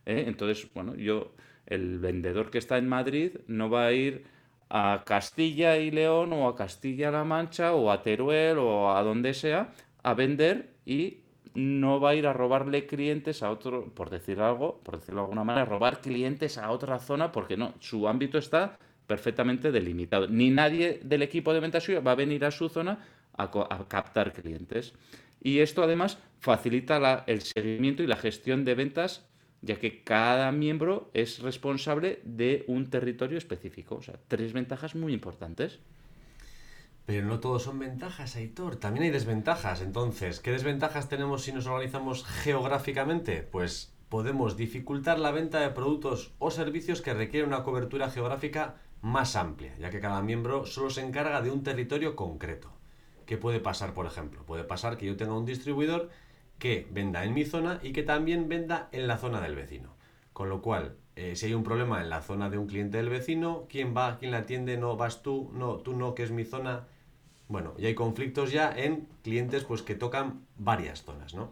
¿eh? 0.05 0.25
Entonces, 0.27 0.69
bueno, 0.75 0.95
yo, 0.95 1.33
el 1.71 1.99
vendedor 1.99 2.51
que 2.51 2.59
está 2.59 2.79
en 2.79 2.89
Madrid 2.89 3.39
no 3.47 3.71
va 3.71 3.87
a 3.87 3.93
ir 3.93 4.25
a 4.69 5.03
Castilla 5.05 5.79
y 5.79 5.91
León 5.91 6.33
o 6.33 6.49
a 6.49 6.55
Castilla-La 6.55 7.25
Mancha 7.25 7.75
o 7.75 7.91
a 7.91 8.03
Teruel 8.03 8.59
o 8.59 8.93
a 8.95 9.03
donde 9.03 9.35
sea 9.35 9.73
a 10.03 10.15
vender 10.15 10.75
y 10.87 11.21
no 11.55 12.01
va 12.01 12.11
a 12.11 12.15
ir 12.15 12.27
a 12.27 12.33
robarle 12.33 12.87
clientes 12.87 13.43
a 13.43 13.51
otro, 13.51 13.93
por 13.95 14.11
decir 14.11 14.41
algo, 14.41 14.81
por 14.85 14.99
decirlo 14.99 15.23
de 15.23 15.25
alguna 15.25 15.45
manera, 15.45 15.65
robar 15.65 16.01
clientes 16.01 16.59
a 16.59 16.71
otra 16.71 16.99
zona 16.99 17.33
porque 17.33 17.57
no, 17.57 17.75
su 17.81 18.07
ámbito 18.07 18.39
está 18.39 18.79
perfectamente 19.07 19.73
delimitado. 19.73 20.29
Ni 20.29 20.51
nadie 20.51 21.01
del 21.03 21.23
equipo 21.23 21.53
de 21.53 21.61
venta 21.61 21.81
suya 21.81 22.01
va 22.01 22.13
a 22.13 22.17
venir 22.17 22.45
a 22.45 22.53
su 22.53 22.69
zona 22.69 23.05
a, 23.37 23.51
captar 23.89 24.33
clientes. 24.33 24.95
Y 25.43 25.59
esto 25.59 25.83
además 25.83 26.19
facilita 26.39 27.25
el 27.27 27.41
seguimiento 27.41 28.03
y 28.03 28.07
la 28.07 28.17
gestión 28.17 28.65
de 28.65 28.75
ventas, 28.75 29.27
ya 29.63 29.77
que 29.77 30.03
cada 30.03 30.53
miembro 30.53 31.11
es 31.15 31.41
responsable 31.41 32.21
de 32.25 32.65
un 32.67 32.89
territorio 32.91 33.39
específico. 33.39 33.97
O 33.97 34.03
sea, 34.03 34.19
tres 34.29 34.53
ventajas 34.53 34.95
muy 34.95 35.13
importantes. 35.13 35.81
Pero 37.07 37.27
no 37.27 37.41
todos 37.41 37.65
son 37.65 37.79
ventajas, 37.79 38.37
Aitor. 38.37 38.77
También 38.77 39.05
hay 39.05 39.11
desventajas. 39.11 39.83
Entonces, 39.83 40.41
¿qué 40.41 40.53
desventajas 40.53 41.09
tenemos 41.09 41.43
si 41.43 41.53
nos 41.53 41.67
organizamos 41.67 42.25
geográficamente? 42.25 43.43
Pues 43.43 43.93
podemos 44.09 44.57
dificultar 44.57 45.19
la 45.19 45.31
venta 45.31 45.61
de 45.61 45.71
productos 45.71 46.33
o 46.39 46.51
servicios 46.51 47.03
que 47.03 47.15
requieren 47.15 47.49
una 47.49 47.63
cobertura 47.63 48.11
geográfica 48.11 48.77
más 49.03 49.37
amplia, 49.37 49.75
ya 49.79 49.91
que 49.91 50.01
cada 50.01 50.23
miembro 50.23 50.67
solo 50.67 50.91
se 50.91 51.01
encarga 51.01 51.41
de 51.43 51.51
un 51.51 51.63
territorio 51.63 52.17
concreto. 52.17 52.71
¿Qué 53.27 53.39
puede 53.39 53.61
pasar, 53.61 53.95
por 53.95 54.07
ejemplo? 54.07 54.45
Puede 54.45 54.65
pasar 54.65 54.97
que 54.97 55.07
yo 55.07 55.17
tenga 55.17 55.39
un 55.39 55.47
distribuidor 55.47 56.11
que 56.61 56.87
venda 56.93 57.25
en 57.25 57.35
mi 57.35 57.45
zona 57.45 57.81
y 57.83 57.93
que 57.93 58.05
también 58.05 58.49
venda 58.49 58.89
en 58.93 59.09
la 59.09 59.19
zona 59.19 59.41
del 59.41 59.57
vecino. 59.57 59.97
Con 60.33 60.49
lo 60.49 60.63
cual, 60.63 60.95
eh, 61.17 61.35
si 61.35 61.47
hay 61.47 61.55
un 61.55 61.65
problema 61.65 62.01
en 62.01 62.09
la 62.09 62.23
zona 62.23 62.49
de 62.49 62.59
un 62.59 62.69
cliente 62.69 62.99
del 62.99 63.09
vecino, 63.09 63.67
¿quién 63.69 63.97
va? 63.97 64.19
¿Quién 64.19 64.31
la 64.31 64.39
atiende? 64.39 64.77
No, 64.77 64.97
vas 64.97 65.23
tú, 65.23 65.51
no, 65.53 65.79
tú 65.79 65.97
no, 65.97 66.15
que 66.15 66.23
es 66.23 66.31
mi 66.31 66.45
zona 66.45 66.87
bueno, 67.51 67.75
y 67.77 67.87
hay 67.87 67.97
conflictos 67.97 68.53
ya 68.53 68.73
en 68.73 69.09
clientes 69.25 69.65
pues, 69.65 69.83
que 69.83 69.97
tocan 69.97 70.47
varias 70.57 71.03
zonas, 71.03 71.35
¿no? 71.35 71.51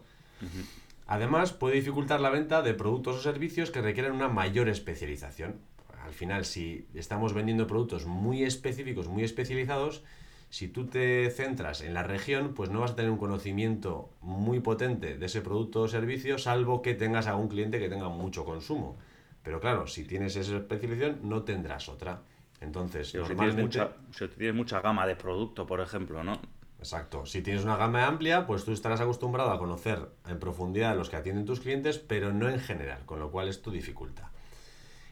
Además, 1.08 1.52
puede 1.52 1.74
dificultar 1.74 2.20
la 2.20 2.30
venta 2.30 2.62
de 2.62 2.72
productos 2.72 3.16
o 3.16 3.20
servicios 3.20 3.72
que 3.72 3.82
requieren 3.82 4.12
una 4.12 4.28
mayor 4.28 4.68
especialización. 4.68 5.56
Al 6.04 6.12
final, 6.12 6.44
si 6.44 6.86
estamos 6.94 7.34
vendiendo 7.34 7.66
productos 7.66 8.06
muy 8.06 8.44
específicos, 8.44 9.08
muy 9.08 9.24
especializados, 9.24 10.04
si 10.50 10.68
tú 10.68 10.86
te 10.86 11.30
centras 11.30 11.82
en 11.82 11.94
la 11.94 12.02
región, 12.02 12.54
pues 12.54 12.70
no 12.70 12.80
vas 12.80 12.92
a 12.92 12.96
tener 12.96 13.10
un 13.10 13.18
conocimiento 13.18 14.10
muy 14.20 14.60
potente 14.60 15.18
de 15.18 15.26
ese 15.26 15.42
producto 15.42 15.82
o 15.82 15.88
servicio, 15.88 16.38
salvo 16.38 16.80
que 16.80 16.94
tengas 16.94 17.26
a 17.26 17.36
un 17.36 17.48
cliente 17.48 17.78
que 17.78 17.88
tenga 17.88 18.08
mucho 18.08 18.44
consumo. 18.44 18.96
Pero 19.42 19.60
claro, 19.60 19.86
si 19.86 20.04
tienes 20.04 20.36
esa 20.36 20.56
especialización, 20.56 21.20
no 21.22 21.42
tendrás 21.42 21.88
otra. 21.88 22.22
Entonces, 22.60 23.10
si 23.10 23.18
tienes, 23.18 23.56
mucha, 23.56 23.92
tienes 24.36 24.54
mucha 24.54 24.80
gama 24.80 25.06
de 25.06 25.16
producto, 25.16 25.66
por 25.66 25.80
ejemplo, 25.80 26.24
¿no? 26.24 26.40
Exacto. 26.78 27.26
Si 27.26 27.42
tienes 27.42 27.64
una 27.64 27.76
gama 27.76 28.06
amplia, 28.06 28.46
pues 28.46 28.64
tú 28.64 28.72
estarás 28.72 29.00
acostumbrado 29.00 29.50
a 29.50 29.58
conocer 29.58 30.08
en 30.26 30.38
profundidad 30.38 30.92
a 30.92 30.94
los 30.94 31.10
que 31.10 31.16
atienden 31.16 31.44
tus 31.44 31.60
clientes, 31.60 31.98
pero 31.98 32.32
no 32.32 32.48
en 32.48 32.60
general, 32.60 33.04
con 33.04 33.18
lo 33.18 33.30
cual 33.30 33.48
es 33.48 33.62
tu 33.62 33.70
dificultad. 33.70 34.28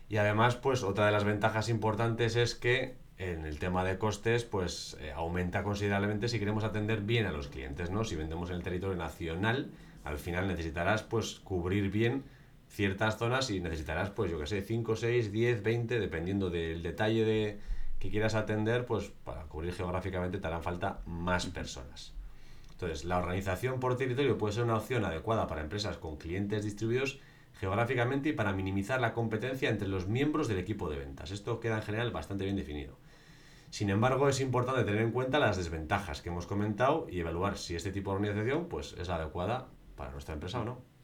Y 0.08 0.16
además, 0.16 0.56
pues 0.56 0.82
otra 0.82 1.06
de 1.06 1.12
las 1.12 1.24
ventajas 1.24 1.68
importantes 1.68 2.36
es 2.36 2.54
que 2.54 2.96
en 3.18 3.46
el 3.46 3.58
tema 3.58 3.84
de 3.84 3.98
costes, 3.98 4.44
pues 4.44 4.96
eh, 5.00 5.12
aumenta 5.12 5.62
considerablemente 5.62 6.28
si 6.28 6.38
queremos 6.38 6.64
atender 6.64 7.00
bien 7.00 7.26
a 7.26 7.32
los 7.32 7.48
clientes, 7.48 7.90
¿no? 7.90 8.04
Si 8.04 8.14
vendemos 8.14 8.50
en 8.50 8.56
el 8.56 8.62
territorio 8.62 8.96
nacional, 8.96 9.70
al 10.04 10.18
final 10.18 10.48
necesitarás 10.48 11.02
pues 11.02 11.40
cubrir 11.40 11.90
bien 11.90 12.24
ciertas 12.68 13.16
zonas 13.16 13.50
y 13.50 13.60
necesitarás, 13.60 14.10
pues 14.10 14.30
yo 14.30 14.38
que 14.38 14.46
sé, 14.46 14.60
5, 14.60 14.96
6, 14.96 15.32
10, 15.32 15.62
20, 15.62 15.98
dependiendo 15.98 16.50
del 16.50 16.82
detalle 16.82 17.24
de, 17.24 17.60
que 17.98 18.10
quieras 18.10 18.34
atender, 18.34 18.84
pues 18.84 19.12
para 19.24 19.44
cubrir 19.44 19.72
geográficamente 19.72 20.38
te 20.38 20.46
harán 20.46 20.62
falta 20.62 21.00
más 21.06 21.46
personas. 21.46 22.12
Entonces, 22.72 23.06
la 23.06 23.18
organización 23.18 23.80
por 23.80 23.96
territorio 23.96 24.36
puede 24.36 24.52
ser 24.52 24.64
una 24.64 24.76
opción 24.76 25.04
adecuada 25.06 25.46
para 25.46 25.62
empresas 25.62 25.96
con 25.96 26.16
clientes 26.16 26.62
distribuidos 26.62 27.18
geográficamente 27.58 28.28
y 28.28 28.32
para 28.32 28.52
minimizar 28.52 29.00
la 29.00 29.14
competencia 29.14 29.70
entre 29.70 29.88
los 29.88 30.06
miembros 30.06 30.46
del 30.46 30.58
equipo 30.58 30.90
de 30.90 30.98
ventas. 30.98 31.30
Esto 31.30 31.58
queda 31.58 31.76
en 31.76 31.82
general 31.82 32.10
bastante 32.10 32.44
bien 32.44 32.56
definido. 32.56 32.98
Sin 33.70 33.90
embargo, 33.90 34.28
es 34.28 34.40
importante 34.40 34.84
tener 34.84 35.02
en 35.02 35.12
cuenta 35.12 35.38
las 35.38 35.56
desventajas 35.56 36.22
que 36.22 36.28
hemos 36.28 36.46
comentado 36.46 37.06
y 37.10 37.20
evaluar 37.20 37.58
si 37.58 37.76
este 37.76 37.92
tipo 37.92 38.10
de 38.10 38.16
organización 38.16 38.68
pues, 38.68 38.94
es 38.98 39.08
adecuada 39.08 39.68
para 39.96 40.10
nuestra 40.10 40.34
empresa 40.34 40.60
o 40.60 40.64
no. 40.64 40.96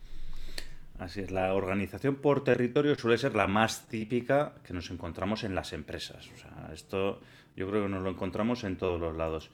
Así 0.99 1.21
es, 1.21 1.31
la 1.31 1.53
organización 1.55 2.17
por 2.17 2.45
territorio 2.45 2.95
suele 2.95 3.19
ser 3.19 3.35
la 3.35 3.49
más 3.49 3.89
típica 3.89 4.55
que 4.65 4.73
nos 4.73 4.91
encontramos 4.91 5.43
en 5.43 5.55
las 5.55 5.73
empresas. 5.73 6.31
O 6.33 6.37
sea, 6.37 6.71
esto 6.73 7.21
yo 7.57 7.69
creo 7.69 7.83
que 7.83 7.89
nos 7.89 8.03
lo 8.03 8.11
encontramos 8.11 8.63
en 8.65 8.77
todos 8.77 9.01
los 9.01 9.17
lados. 9.17 9.51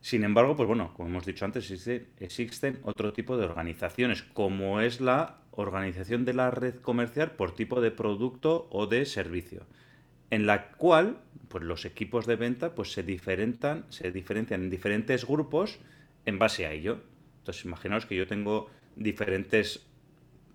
Sin 0.00 0.24
embargo, 0.24 0.56
pues 0.56 0.66
bueno, 0.66 0.92
como 0.94 1.08
hemos 1.08 1.26
dicho 1.26 1.44
antes, 1.44 1.70
existen 2.18 2.78
otro 2.82 3.12
tipo 3.12 3.36
de 3.36 3.44
organizaciones, 3.44 4.22
como 4.22 4.80
es 4.80 5.00
la 5.00 5.38
organización 5.52 6.24
de 6.24 6.34
la 6.34 6.50
red 6.50 6.76
comercial 6.76 7.32
por 7.32 7.54
tipo 7.54 7.80
de 7.80 7.90
producto 7.90 8.68
o 8.70 8.86
de 8.86 9.04
servicio, 9.06 9.66
en 10.30 10.46
la 10.46 10.70
cual 10.72 11.18
pues 11.48 11.64
los 11.64 11.84
equipos 11.84 12.26
de 12.26 12.36
venta 12.36 12.74
pues 12.74 12.92
se 12.92 13.02
diferencian, 13.02 13.84
se 13.88 14.12
diferencian 14.12 14.64
en 14.64 14.70
diferentes 14.70 15.26
grupos 15.26 15.78
en 16.26 16.38
base 16.38 16.66
a 16.66 16.72
ello. 16.72 17.00
Entonces, 17.38 17.64
imaginaos 17.64 18.04
que 18.04 18.16
yo 18.16 18.26
tengo 18.26 18.68
diferentes 18.96 19.86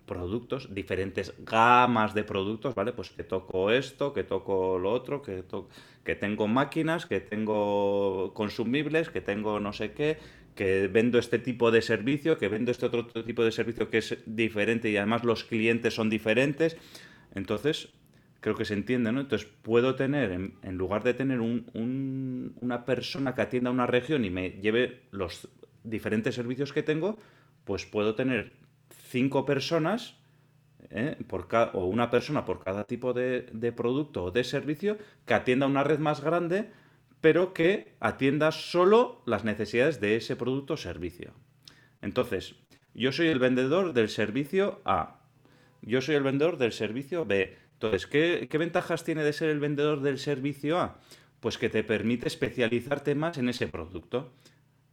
productos, 0.06 0.72
diferentes 0.74 1.34
gamas 1.38 2.14
de 2.14 2.24
productos, 2.24 2.74
¿vale? 2.74 2.92
Pues 2.92 3.10
que 3.10 3.24
toco 3.24 3.70
esto, 3.70 4.12
que 4.12 4.22
toco 4.22 4.78
lo 4.78 4.92
otro, 4.92 5.22
que, 5.22 5.44
que 6.04 6.14
tengo 6.14 6.46
máquinas, 6.46 7.06
que 7.06 7.20
tengo 7.20 8.32
consumibles, 8.34 9.08
que 9.08 9.20
tengo 9.20 9.60
no 9.60 9.72
sé 9.72 9.92
qué, 9.92 10.18
que 10.54 10.88
vendo 10.88 11.18
este 11.18 11.38
tipo 11.38 11.70
de 11.70 11.82
servicio, 11.82 12.38
que 12.38 12.48
vendo 12.48 12.70
este 12.70 12.86
otro 12.86 13.06
tipo 13.24 13.44
de 13.44 13.50
servicio 13.50 13.90
que 13.90 13.98
es 13.98 14.18
diferente 14.26 14.90
y 14.90 14.96
además 14.96 15.24
los 15.24 15.44
clientes 15.44 15.94
son 15.94 16.10
diferentes. 16.10 16.76
Entonces, 17.34 17.88
creo 18.44 18.56
que 18.56 18.66
se 18.66 18.74
entiende, 18.74 19.10
¿no? 19.10 19.20
Entonces, 19.22 19.48
puedo 19.62 19.94
tener, 19.94 20.30
en, 20.30 20.76
lugar 20.76 21.02
de 21.02 21.14
tener 21.14 21.40
un, 21.40 22.52
una 22.60 22.84
persona 22.84 23.34
que 23.34 23.40
atienda 23.40 23.70
una 23.70 23.86
región 23.86 24.22
y 24.26 24.28
me 24.28 24.50
lleve 24.50 25.00
los 25.12 25.48
diferentes 25.82 26.34
servicios 26.34 26.70
que 26.74 26.82
tengo, 26.82 27.16
pues 27.64 27.86
puedo 27.86 28.14
tener 28.14 28.52
cinco 29.08 29.46
personas 29.46 30.18
¿eh? 30.90 31.16
o 31.72 31.86
una 31.86 32.10
persona 32.10 32.44
por 32.44 32.62
cada 32.62 32.84
tipo 32.84 33.14
de, 33.14 33.46
de, 33.50 33.72
producto 33.72 34.24
o 34.24 34.30
de 34.30 34.44
servicio 34.44 34.98
que 35.24 35.32
atienda 35.32 35.66
una 35.66 35.82
red 35.82 35.98
más 35.98 36.20
grande, 36.20 36.68
pero 37.22 37.54
que 37.54 37.94
atienda 37.98 38.52
solo 38.52 39.22
las 39.24 39.44
necesidades 39.44 40.02
de 40.02 40.16
ese 40.16 40.36
producto 40.36 40.74
o 40.74 40.76
servicio. 40.76 41.32
Entonces, 42.02 42.56
yo 42.92 43.10
soy 43.10 43.28
el 43.28 43.38
vendedor 43.38 43.94
del 43.94 44.10
servicio 44.10 44.82
A. 44.84 45.22
Yo 45.80 46.02
soy 46.02 46.16
el 46.16 46.22
vendedor 46.22 46.58
del 46.58 46.72
servicio 46.72 47.24
B. 47.24 47.63
Entonces, 47.74 48.06
¿qué, 48.06 48.48
¿qué 48.50 48.58
ventajas 48.58 49.04
tiene 49.04 49.22
de 49.22 49.32
ser 49.32 49.50
el 49.50 49.60
vendedor 49.60 50.00
del 50.00 50.18
servicio 50.18 50.78
A? 50.78 50.98
Pues 51.40 51.58
que 51.58 51.68
te 51.68 51.84
permite 51.84 52.28
especializarte 52.28 53.14
más 53.14 53.38
en 53.38 53.48
ese 53.48 53.66
producto. 53.68 54.32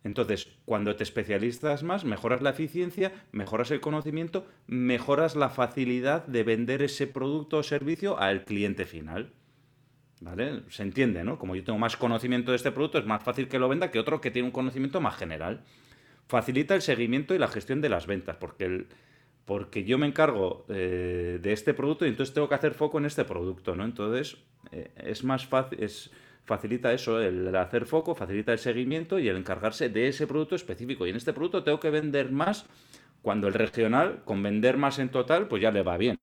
Entonces, 0.03 0.47
cuando 0.65 0.95
te 0.95 1.03
especializas 1.03 1.83
más, 1.83 2.05
mejoras 2.05 2.41
la 2.41 2.49
eficiencia, 2.49 3.11
mejoras 3.31 3.69
el 3.71 3.81
conocimiento, 3.81 4.47
mejoras 4.65 5.35
la 5.35 5.49
facilidad 5.49 6.25
de 6.25 6.43
vender 6.43 6.81
ese 6.81 7.05
producto 7.05 7.57
o 7.57 7.63
servicio 7.63 8.17
al 8.17 8.43
cliente 8.43 8.85
final. 8.85 9.33
¿Vale? 10.21 10.63
Se 10.69 10.83
entiende, 10.83 11.23
¿no? 11.23 11.39
Como 11.39 11.55
yo 11.55 11.63
tengo 11.63 11.79
más 11.79 11.97
conocimiento 11.97 12.51
de 12.51 12.57
este 12.57 12.71
producto, 12.71 12.99
es 12.99 13.05
más 13.05 13.23
fácil 13.23 13.47
que 13.47 13.59
lo 13.59 13.69
venda 13.69 13.89
que 13.89 13.99
otro 13.99 14.21
que 14.21 14.31
tiene 14.31 14.47
un 14.47 14.51
conocimiento 14.51 15.01
más 15.01 15.17
general. 15.17 15.63
Facilita 16.27 16.75
el 16.75 16.81
seguimiento 16.81 17.33
y 17.33 17.39
la 17.39 17.47
gestión 17.47 17.81
de 17.81 17.89
las 17.89 18.05
ventas, 18.05 18.37
porque, 18.37 18.85
porque 19.45 19.83
yo 19.83 19.97
me 19.97 20.07
encargo 20.07 20.65
eh, 20.69 21.39
de 21.41 21.53
este 21.53 21.73
producto 21.73 22.05
y 22.05 22.09
entonces 22.09 22.33
tengo 22.33 22.47
que 22.47 22.55
hacer 22.55 22.73
foco 22.73 22.99
en 22.99 23.05
este 23.05 23.25
producto, 23.25 23.75
¿no? 23.75 23.83
Entonces, 23.83 24.37
eh, 24.71 24.91
es 24.97 25.23
más 25.23 25.45
fácil, 25.45 25.79
facilita 26.45 26.93
eso, 26.93 27.21
el 27.21 27.55
hacer 27.55 27.85
foco, 27.85 28.15
facilita 28.15 28.51
el 28.51 28.59
seguimiento 28.59 29.19
y 29.19 29.27
el 29.27 29.37
encargarse 29.37 29.89
de 29.89 30.07
ese 30.07 30.27
producto 30.27 30.55
específico. 30.55 31.05
Y 31.05 31.09
en 31.09 31.15
este 31.15 31.33
producto 31.33 31.63
tengo 31.63 31.79
que 31.79 31.89
vender 31.89 32.31
más 32.31 32.65
cuando 33.21 33.47
el 33.47 33.53
regional, 33.53 34.23
con 34.25 34.41
vender 34.41 34.77
más 34.77 34.99
en 34.99 35.09
total, 35.09 35.47
pues 35.47 35.61
ya 35.61 35.71
le 35.71 35.83
va 35.83 35.97
bien. 35.97 36.19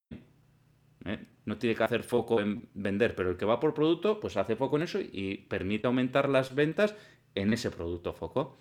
¿eh? 1.05 1.19
No 1.45 1.57
tiene 1.57 1.77
que 1.77 1.85
hacer 1.85 2.03
foco 2.03 2.41
en 2.41 2.69
vender, 2.75 3.15
pero 3.15 3.31
el 3.31 3.37
que 3.37 3.45
va 3.45 3.61
por 3.61 3.75
producto, 3.75 4.21
pues 4.21 4.37
hace 4.37 4.57
foco 4.57 4.77
en 4.77 4.83
eso 4.83 5.01
y 5.01 5.47
permite 5.49 5.87
aumentar 5.87 6.29
las 6.29 6.55
ventas 6.55 6.95
en 7.35 7.53
ese 7.53 7.71
producto 7.71 8.13
foco. 8.13 8.59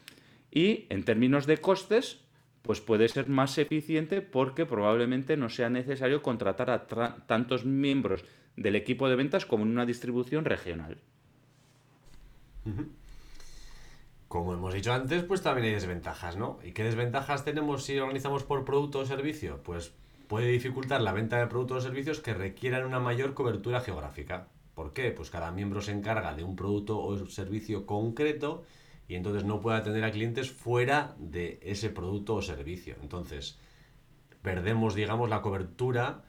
Y 0.51 0.85
en 0.89 1.03
términos 1.03 1.47
de 1.47 1.57
costes, 1.57 2.26
pues 2.67 2.81
puede 2.81 3.07
ser 3.07 3.29
más 3.29 3.57
eficiente 3.57 4.21
porque 4.21 4.65
probablemente 4.65 5.37
no 5.37 5.47
sea 5.47 5.69
necesario 5.69 6.21
contratar 6.21 6.69
a 6.69 6.85
tantos 7.25 7.63
miembros 7.63 8.25
del 8.57 8.75
equipo 8.75 9.07
de 9.07 9.15
ventas 9.15 9.45
como 9.45 9.63
en 9.63 9.69
una 9.69 9.85
distribución 9.85 10.43
regional. 10.43 10.97
Como 14.27 14.53
hemos 14.53 14.73
dicho 14.73 14.91
antes, 14.91 15.23
pues 15.23 15.41
también 15.41 15.67
hay 15.67 15.73
desventajas, 15.75 16.35
¿no? 16.35 16.59
¿Y 16.61 16.73
qué 16.73 16.83
desventajas 16.83 17.45
tenemos 17.45 17.85
si 17.85 17.97
organizamos 17.97 18.43
por 18.43 18.65
producto 18.65 18.99
o 18.99 19.05
servicio? 19.05 19.63
Pues 19.63 19.93
puede 20.27 20.47
dificultar 20.47 20.99
la 20.99 21.13
venta 21.13 21.39
de 21.39 21.47
productos 21.47 21.77
o 21.77 21.87
servicios 21.87 22.19
que 22.19 22.33
requieran 22.33 22.85
una 22.85 22.99
mayor 22.99 23.33
cobertura 23.33 23.79
geográfica. 23.79 24.49
¿Por 24.75 24.91
qué? 24.91 25.11
Pues 25.11 25.29
cada 25.29 25.53
miembro 25.53 25.79
se 25.79 25.93
encarga 25.93 26.35
de 26.35 26.43
un 26.43 26.57
producto 26.57 26.99
o 26.99 27.27
servicio 27.27 27.85
concreto 27.85 28.65
y 29.07 29.15
entonces 29.15 29.45
no 29.45 29.61
puede 29.61 29.77
atender 29.77 30.03
a 30.03 30.11
clientes 30.11 30.51
fuera 30.51 31.15
de 31.17 31.59
ese 31.61 31.89
producto 31.89 32.35
o 32.35 32.41
servicio. 32.41 32.95
Entonces, 33.01 33.57
perdemos, 34.41 34.95
digamos, 34.95 35.29
la 35.29 35.41
cobertura 35.41 36.23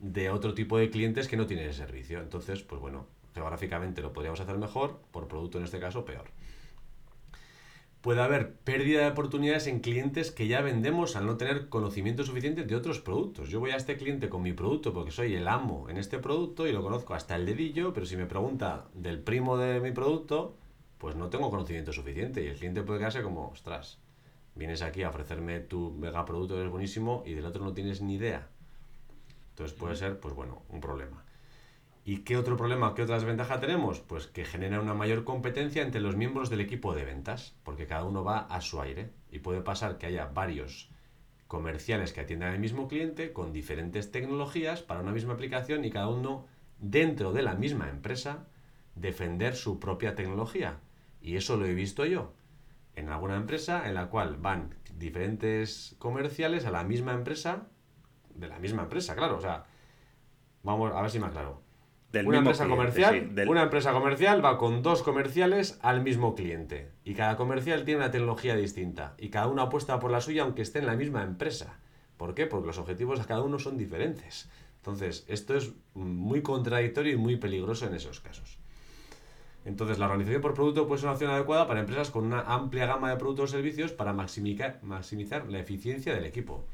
de 0.00 0.30
otro 0.30 0.54
tipo 0.54 0.78
de 0.78 0.90
clientes 0.90 1.28
que 1.28 1.36
no 1.36 1.46
tienen 1.46 1.68
ese 1.68 1.78
servicio. 1.78 2.20
Entonces, 2.20 2.62
pues 2.62 2.80
bueno, 2.80 3.06
geográficamente 3.34 4.02
lo 4.02 4.12
podríamos 4.12 4.40
hacer 4.40 4.58
mejor, 4.58 5.00
por 5.10 5.28
producto 5.28 5.58
en 5.58 5.64
este 5.64 5.80
caso 5.80 6.04
peor. 6.04 6.24
Puede 8.00 8.20
haber 8.20 8.52
pérdida 8.56 9.00
de 9.00 9.12
oportunidades 9.12 9.66
en 9.66 9.80
clientes 9.80 10.30
que 10.30 10.46
ya 10.46 10.60
vendemos 10.60 11.16
al 11.16 11.24
no 11.24 11.38
tener 11.38 11.70
conocimiento 11.70 12.22
suficiente 12.22 12.64
de 12.64 12.76
otros 12.76 13.00
productos. 13.00 13.48
Yo 13.48 13.60
voy 13.60 13.70
a 13.70 13.76
este 13.76 13.96
cliente 13.96 14.28
con 14.28 14.42
mi 14.42 14.52
producto 14.52 14.92
porque 14.92 15.10
soy 15.10 15.34
el 15.34 15.48
amo 15.48 15.88
en 15.88 15.96
este 15.96 16.18
producto 16.18 16.66
y 16.66 16.72
lo 16.72 16.82
conozco 16.82 17.14
hasta 17.14 17.34
el 17.34 17.46
dedillo, 17.46 17.94
pero 17.94 18.04
si 18.04 18.16
me 18.16 18.26
pregunta 18.26 18.88
del 18.92 19.20
primo 19.20 19.56
de 19.56 19.80
mi 19.80 19.92
producto, 19.92 20.54
pues 21.04 21.16
no 21.16 21.28
tengo 21.28 21.50
conocimiento 21.50 21.92
suficiente 21.92 22.42
y 22.42 22.46
el 22.46 22.56
cliente 22.56 22.82
puede 22.82 23.00
quedarse 23.00 23.20
como, 23.20 23.48
ostras, 23.48 23.98
vienes 24.54 24.80
aquí 24.80 25.02
a 25.02 25.10
ofrecerme 25.10 25.60
tu 25.60 25.90
mega 25.90 26.24
producto 26.24 26.54
que 26.54 26.64
es 26.64 26.70
buenísimo 26.70 27.22
y 27.26 27.34
del 27.34 27.44
otro 27.44 27.62
no 27.62 27.74
tienes 27.74 28.00
ni 28.00 28.14
idea. 28.14 28.48
Entonces 29.50 29.76
puede 29.76 29.96
ser, 29.96 30.18
pues 30.18 30.34
bueno, 30.34 30.62
un 30.70 30.80
problema. 30.80 31.22
¿Y 32.06 32.20
qué 32.20 32.38
otro 32.38 32.56
problema, 32.56 32.94
qué 32.94 33.02
otra 33.02 33.16
desventaja 33.16 33.60
tenemos? 33.60 34.00
Pues 34.00 34.28
que 34.28 34.46
genera 34.46 34.80
una 34.80 34.94
mayor 34.94 35.24
competencia 35.24 35.82
entre 35.82 36.00
los 36.00 36.16
miembros 36.16 36.48
del 36.48 36.62
equipo 36.62 36.94
de 36.94 37.04
ventas, 37.04 37.54
porque 37.64 37.86
cada 37.86 38.04
uno 38.04 38.24
va 38.24 38.38
a 38.38 38.62
su 38.62 38.80
aire 38.80 39.10
y 39.30 39.40
puede 39.40 39.60
pasar 39.60 39.98
que 39.98 40.06
haya 40.06 40.24
varios 40.32 40.88
comerciales 41.48 42.14
que 42.14 42.22
atiendan 42.22 42.54
al 42.54 42.60
mismo 42.60 42.88
cliente 42.88 43.34
con 43.34 43.52
diferentes 43.52 44.10
tecnologías 44.10 44.80
para 44.80 45.00
una 45.00 45.12
misma 45.12 45.34
aplicación 45.34 45.84
y 45.84 45.90
cada 45.90 46.08
uno 46.08 46.46
dentro 46.78 47.34
de 47.34 47.42
la 47.42 47.56
misma 47.56 47.90
empresa 47.90 48.46
defender 48.94 49.54
su 49.54 49.78
propia 49.78 50.14
tecnología. 50.14 50.78
Y 51.24 51.36
eso 51.36 51.56
lo 51.56 51.64
he 51.64 51.72
visto 51.72 52.04
yo 52.04 52.34
en 52.94 53.08
alguna 53.08 53.36
empresa 53.36 53.88
en 53.88 53.94
la 53.94 54.10
cual 54.10 54.36
van 54.36 54.74
diferentes 54.94 55.96
comerciales 55.98 56.66
a 56.66 56.70
la 56.70 56.84
misma 56.84 57.14
empresa, 57.14 57.66
de 58.34 58.46
la 58.46 58.58
misma 58.58 58.82
empresa, 58.82 59.16
claro, 59.16 59.38
o 59.38 59.40
sea, 59.40 59.64
vamos 60.62 60.92
a 60.92 61.00
ver 61.00 61.10
si 61.10 61.18
me 61.18 61.26
aclaro 61.26 61.64
una 62.22 62.38
empresa 62.38 62.68
comercial, 62.68 63.32
una 63.48 63.62
empresa 63.62 63.92
comercial 63.92 64.44
va 64.44 64.58
con 64.58 64.82
dos 64.82 65.02
comerciales 65.02 65.78
al 65.82 66.02
mismo 66.02 66.34
cliente 66.34 66.92
y 67.04 67.14
cada 67.14 67.36
comercial 67.36 67.84
tiene 67.84 68.00
una 68.00 68.10
tecnología 68.10 68.54
distinta 68.54 69.14
y 69.18 69.30
cada 69.30 69.48
uno 69.48 69.62
apuesta 69.62 69.98
por 69.98 70.10
la 70.10 70.20
suya 70.20 70.42
aunque 70.42 70.62
esté 70.62 70.78
en 70.78 70.86
la 70.86 70.94
misma 70.94 71.22
empresa. 71.24 71.80
¿Por 72.16 72.34
qué? 72.34 72.46
Porque 72.46 72.68
los 72.68 72.78
objetivos 72.78 73.18
de 73.18 73.24
cada 73.24 73.42
uno 73.42 73.58
son 73.58 73.76
diferentes. 73.76 74.48
Entonces, 74.76 75.24
esto 75.26 75.56
es 75.56 75.72
muy 75.94 76.42
contradictorio 76.42 77.14
y 77.14 77.16
muy 77.16 77.36
peligroso 77.36 77.86
en 77.86 77.94
esos 77.94 78.20
casos. 78.20 78.58
Entonces, 79.64 79.98
la 79.98 80.06
organización 80.06 80.42
por 80.42 80.54
producto 80.54 80.86
puede 80.86 81.00
ser 81.00 81.06
una 81.06 81.14
opción 81.14 81.30
adecuada 81.30 81.66
para 81.66 81.80
empresas 81.80 82.10
con 82.10 82.24
una 82.24 82.40
amplia 82.42 82.86
gama 82.86 83.10
de 83.10 83.16
productos 83.16 83.50
o 83.50 83.56
servicios 83.56 83.92
para 83.92 84.12
maximizar, 84.12 84.80
la 84.82 85.58
eficiencia 85.58 86.14
del 86.14 86.24
equipo. 86.24 86.66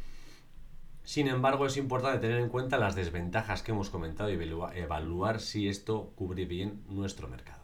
Sin 1.04 1.28
embargo, 1.28 1.66
es 1.66 1.76
importante 1.76 2.18
tener 2.18 2.40
en 2.40 2.48
cuenta 2.48 2.78
las 2.78 2.94
desventajas 2.94 3.62
que 3.62 3.72
hemos 3.72 3.90
comentado 3.90 4.30
y 4.30 4.34
evaluar 4.34 5.40
si 5.40 5.68
esto 5.68 6.12
cubre 6.16 6.44
bien 6.46 6.82
nuestro 6.88 7.28
mercado. 7.28 7.62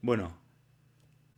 Bueno, 0.00 0.36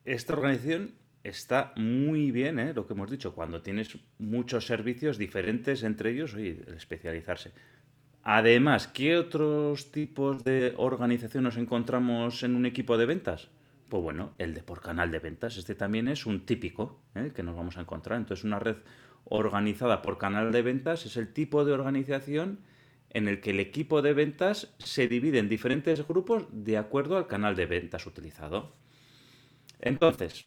esta 0.05 0.35
organización 0.35 0.95
está 1.23 1.73
muy 1.77 2.31
bien, 2.31 2.59
¿eh? 2.59 2.75
lo 2.75 2.87
que 2.87 2.93
hemos 2.93 3.11
dicho, 3.11 3.35
cuando 3.35 3.63
tienes 3.63 3.99
muchos 4.19 4.67
servicios 4.67 5.17
diferentes 5.17 5.83
entre 5.83 6.11
ellos, 6.11 6.35
oye, 6.35 6.63
el 6.67 6.75
especializarse. 6.75 7.53
Además, 8.27 8.89
¿qué 8.89 9.19
otros 9.19 9.91
tipos 9.91 10.43
de 10.45 10.73
organización 10.79 11.45
nos 11.45 11.59
encontramos 11.59 12.43
en 12.43 12.57
un 12.57 12.65
equipo 12.65 12.97
de 12.97 13.05
ventas? 13.05 13.51
Pues 13.91 14.03
bueno, 14.03 14.33
el 14.39 14.55
de 14.55 14.63
por 14.63 14.81
canal 14.81 15.11
de 15.11 15.19
ventas. 15.19 15.59
Este 15.59 15.75
también 15.75 16.09
es 16.09 16.25
un 16.25 16.47
típico 16.47 17.03
¿eh? 17.15 17.33
que 17.37 17.43
nos 17.43 17.55
vamos 17.55 17.77
a 17.77 17.83
encontrar. 17.83 18.19
Entonces, 18.19 18.45
una 18.45 18.59
red 18.59 18.77
organizada 19.25 20.01
por 20.01 20.17
canal 20.17 20.53
de 20.53 20.63
ventas 20.63 21.05
es 21.05 21.19
el 21.19 21.35
tipo 21.35 21.67
de 21.67 21.73
organización 21.73 22.61
en 23.11 23.29
el 23.29 23.43
que 23.43 23.51
el 23.51 23.61
equipo 23.61 24.01
de 24.01 24.15
ventas 24.15 24.75
se 24.79 25.07
divide 25.07 25.39
en 25.39 25.51
diferentes 25.51 26.09
grupos 26.09 26.47
de 26.51 26.79
acuerdo 26.79 27.19
al 27.19 27.27
canal 27.27 27.55
de 27.57 27.67
ventas 27.67 28.07
utilizado. 28.07 28.73
Entonces, 29.81 30.47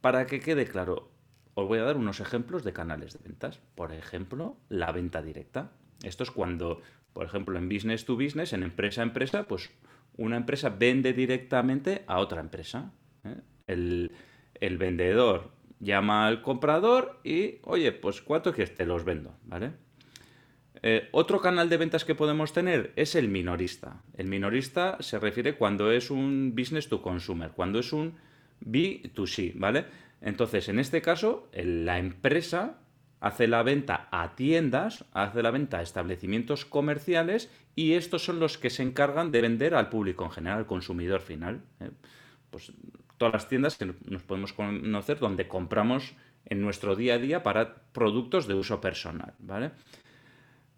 para 0.00 0.26
que 0.26 0.40
quede 0.40 0.66
claro, 0.66 1.12
os 1.54 1.68
voy 1.68 1.78
a 1.78 1.84
dar 1.84 1.96
unos 1.96 2.18
ejemplos 2.18 2.64
de 2.64 2.72
canales 2.72 3.12
de 3.12 3.20
ventas. 3.22 3.60
Por 3.76 3.92
ejemplo, 3.92 4.56
la 4.68 4.90
venta 4.90 5.22
directa. 5.22 5.70
Esto 6.02 6.22
es 6.22 6.30
cuando, 6.30 6.80
por 7.12 7.26
ejemplo, 7.26 7.58
en 7.58 7.68
business 7.68 8.04
to 8.04 8.16
business, 8.16 8.52
en 8.52 8.62
empresa 8.62 9.02
a 9.02 9.04
empresa, 9.04 9.44
pues 9.44 9.70
una 10.16 10.36
empresa 10.36 10.68
vende 10.68 11.12
directamente 11.12 12.02
a 12.06 12.18
otra 12.18 12.40
empresa. 12.40 12.92
¿eh? 13.24 13.36
El, 13.66 14.78
vendedor 14.78 15.52
llama 15.80 16.26
al 16.26 16.42
comprador 16.42 17.20
y, 17.24 17.58
oye, 17.62 17.92
pues 17.92 18.20
¿cuánto 18.20 18.52
quieres? 18.52 18.74
Te 18.74 18.84
los 18.84 19.04
vendo, 19.04 19.36
¿vale? 19.44 19.72
Eh, 20.82 21.08
otro 21.12 21.40
canal 21.40 21.68
de 21.68 21.76
ventas 21.76 22.04
que 22.04 22.14
podemos 22.14 22.52
tener 22.52 22.92
es 22.96 23.14
el 23.14 23.28
minorista. 23.28 24.02
El 24.16 24.28
minorista 24.28 24.96
se 25.00 25.18
refiere 25.18 25.56
cuando 25.56 25.90
es 25.90 26.10
un 26.10 26.54
business 26.56 26.88
to 26.88 27.02
consumer, 27.02 27.50
cuando 27.50 27.80
es 27.80 27.92
un 27.92 28.14
B2C, 28.64 29.54
¿vale? 29.56 29.86
Entonces, 30.20 30.68
en 30.68 30.78
este 30.78 31.02
caso, 31.02 31.48
la 31.52 31.98
empresa 31.98 32.78
hace 33.20 33.48
la 33.48 33.62
venta 33.62 34.08
a 34.10 34.34
tiendas, 34.34 35.04
hace 35.12 35.42
la 35.42 35.50
venta 35.50 35.78
a 35.78 35.82
establecimientos 35.82 36.64
comerciales 36.64 37.50
y 37.74 37.94
estos 37.94 38.24
son 38.24 38.40
los 38.40 38.58
que 38.58 38.70
se 38.70 38.82
encargan 38.82 39.30
de 39.30 39.40
vender 39.40 39.74
al 39.74 39.88
público 39.88 40.24
en 40.24 40.30
general, 40.30 40.58
al 40.58 40.66
consumidor 40.66 41.20
final. 41.20 41.60
¿eh? 41.80 41.90
Pues 42.50 42.72
todas 43.18 43.34
las 43.34 43.48
tiendas 43.48 43.76
que 43.76 43.92
nos 44.06 44.22
podemos 44.22 44.52
conocer 44.52 45.18
donde 45.18 45.48
compramos 45.48 46.14
en 46.46 46.62
nuestro 46.62 46.96
día 46.96 47.14
a 47.14 47.18
día 47.18 47.42
para 47.42 47.74
productos 47.92 48.46
de 48.46 48.54
uso 48.54 48.80
personal, 48.80 49.34
¿vale? 49.38 49.72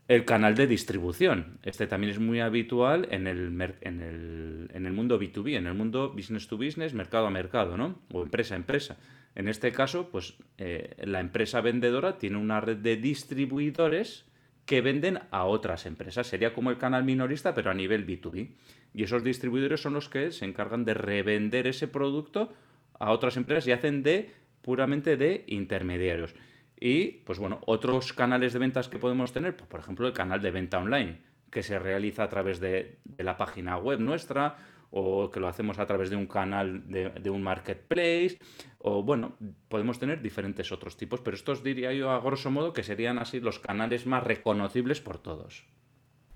El 0.09 0.24
canal 0.24 0.57
de 0.57 0.66
distribución. 0.66 1.59
Este 1.62 1.87
también 1.87 2.12
es 2.12 2.18
muy 2.18 2.40
habitual 2.40 3.07
en 3.12 3.29
el, 3.29 3.46
en 3.81 4.87
el, 4.87 4.92
mundo 4.92 5.20
B2B, 5.20 5.57
en 5.57 5.68
el 5.68 5.74
mundo 5.74 6.11
business 6.11 6.48
to 6.48 6.57
business, 6.57 6.94
mercado 6.94 7.29
a 7.29 7.31
mercado, 7.31 7.76
¿no? 7.76 8.00
O 8.12 8.24
empresa 8.24 8.55
a 8.55 8.57
empresa. 8.57 8.96
En 9.35 9.49
este 9.49 9.73
caso, 9.73 10.09
pues 10.11 10.35
eh, 10.59 10.97
la 11.05 11.21
empresa 11.21 11.61
vendedora 11.61 12.19
tiene 12.19 12.37
una 12.37 12.61
red 12.61 12.79
de 12.79 12.97
distribuidores 12.97 14.27
que 14.66 14.81
venden 14.81 15.21
a 15.31 15.45
otras 15.45 15.87
empresas. 15.87 16.27
Sería 16.27 16.53
como 16.53 16.71
el 16.71 16.79
canal 16.79 17.05
minorista, 17.05 17.55
pero 17.55 17.71
a 17.71 17.75
nivel 17.75 18.07
B2B. 18.07 18.51
Y 18.93 19.03
esos 19.03 19.25
distribuidores 19.25 19.81
son 19.81 19.95
los 19.95 20.09
que 20.09 20.33
se 20.33 20.45
encargan 20.45 20.85
de 20.85 20.95
revender 20.95 21.66
ese 21.66 21.88
producto 21.88 22.53
a 22.99 23.12
otras 23.12 23.37
empresas 23.37 23.66
y 23.66 23.73
hacen 23.73 24.03
de 24.03 24.31
puramente 24.62 25.16
de 25.16 25.45
intermediarios. 25.47 26.35
Y, 26.79 27.23
pues 27.25 27.38
bueno, 27.38 27.61
otros 27.66 28.12
canales 28.12 28.53
de 28.53 28.59
ventas 28.59 28.88
que 28.88 28.99
podemos 28.99 29.33
tener, 29.33 29.57
pues, 29.57 29.69
por 29.69 29.81
ejemplo, 29.81 30.07
el 30.07 30.14
canal 30.14 30.40
de 30.40 30.51
venta 30.51 30.79
online, 30.79 31.19
que 31.51 31.62
se 31.62 31.79
realiza 31.79 32.25
a 32.25 32.29
través 32.29 32.61
de, 32.61 32.99
la 33.19 33.37
página 33.37 33.77
web 33.77 34.01
nuestra, 34.01 34.57
o 34.90 35.31
que 35.31 35.40
lo 35.40 35.48
hacemos 35.48 35.79
a 35.79 35.87
través 35.87 36.11
de 36.11 36.16
un 36.16 36.26
canal 36.26 36.83
de, 36.88 37.31
un 37.31 37.42
marketplace, 37.42 38.38
o 38.79 39.03
bueno, 39.03 39.37
podemos 39.68 39.98
tener 39.98 40.20
diferentes 40.20 40.72
otros 40.72 40.96
tipos, 40.96 41.20
pero 41.20 41.37
estos 41.37 41.62
diría 41.62 41.92
yo 41.92 42.11
a 42.11 42.20
grosso 42.20 42.50
modo 42.50 42.72
que 42.72 42.83
serían 42.83 43.18
así 43.18 43.40
los 43.40 43.59
canales 43.59 44.07
más 44.07 44.24
reconocibles 44.24 45.00
por 45.00 45.18
todos. 45.18 45.64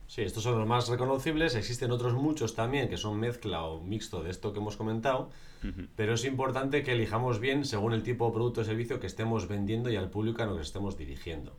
Sí, 0.06 0.22
estos 0.22 0.42
son 0.42 0.58
los 0.58 0.68
más 0.68 0.88
reconocibles. 0.88 1.54
Existen 1.54 1.90
otros 1.90 2.12
muchos 2.12 2.54
también 2.54 2.88
que 2.88 2.98
son 2.98 3.18
mezcla 3.18 3.64
o 3.64 3.82
mixto 3.82 4.22
de 4.22 4.30
esto 4.30 4.52
que 4.52 4.60
hemos 4.60 4.76
comentado. 4.76 5.30
Pero 5.96 6.12
es 6.12 6.26
importante 6.26 6.82
que 6.82 6.92
elijamos 6.92 7.40
bien 7.40 7.64
según 7.64 7.94
el 7.94 8.02
tipo 8.02 8.26
de 8.26 8.34
producto 8.34 8.60
o 8.60 8.64
servicio 8.64 9.00
que 9.00 9.06
estemos 9.06 9.48
vendiendo 9.48 9.90
y 9.90 9.96
al 9.96 10.10
público 10.10 10.42
a 10.42 10.46
lo 10.46 10.56
que 10.56 10.62
estemos 10.62 10.98
dirigiendo. 10.98 11.58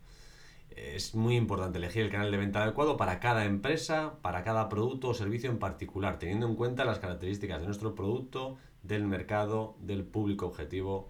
Es 0.76 1.16
muy 1.16 1.38
importante 1.38 1.78
elegir 1.78 2.04
el 2.04 2.12
canal 2.12 2.32
de 2.32 2.38
venta 2.38 2.62
adecuado 2.62 2.98
para 2.98 3.22
cada 3.22 3.46
empresa, 3.46 4.16
para 4.22 4.44
cada 4.44 4.68
producto 4.68 5.08
o 5.08 5.14
servicio 5.14 5.50
en 5.50 5.58
particular, 5.58 6.20
teniendo 6.20 6.48
en 6.48 6.56
cuenta 6.56 6.84
las 6.84 7.00
características 7.00 7.62
de 7.62 7.66
nuestro 7.66 7.96
producto, 7.96 8.58
del 8.84 9.06
mercado, 9.06 9.78
del 9.80 10.04
público 10.04 10.46
objetivo. 10.46 11.10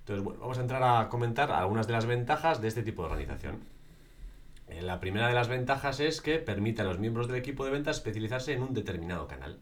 Entonces, 0.00 0.24
bueno, 0.24 0.40
vamos 0.40 0.56
a 0.56 0.62
entrar 0.62 0.82
a 0.82 1.08
comentar 1.10 1.52
algunas 1.52 1.86
de 1.86 1.92
las 1.92 2.06
ventajas 2.06 2.62
de 2.62 2.68
este 2.68 2.82
tipo 2.82 3.02
de 3.02 3.08
organización. 3.10 3.60
Eh, 4.68 4.80
la 4.80 4.98
primera 4.98 5.28
de 5.28 5.34
las 5.34 5.48
ventajas 5.48 6.00
es 6.00 6.22
que 6.22 6.38
permite 6.38 6.80
a 6.80 6.86
los 6.86 6.98
miembros 6.98 7.28
del 7.28 7.36
equipo 7.36 7.66
de 7.66 7.72
ventas 7.72 7.98
especializarse 7.98 8.54
en 8.54 8.62
un 8.62 8.72
determinado 8.72 9.28
canal. 9.28 9.60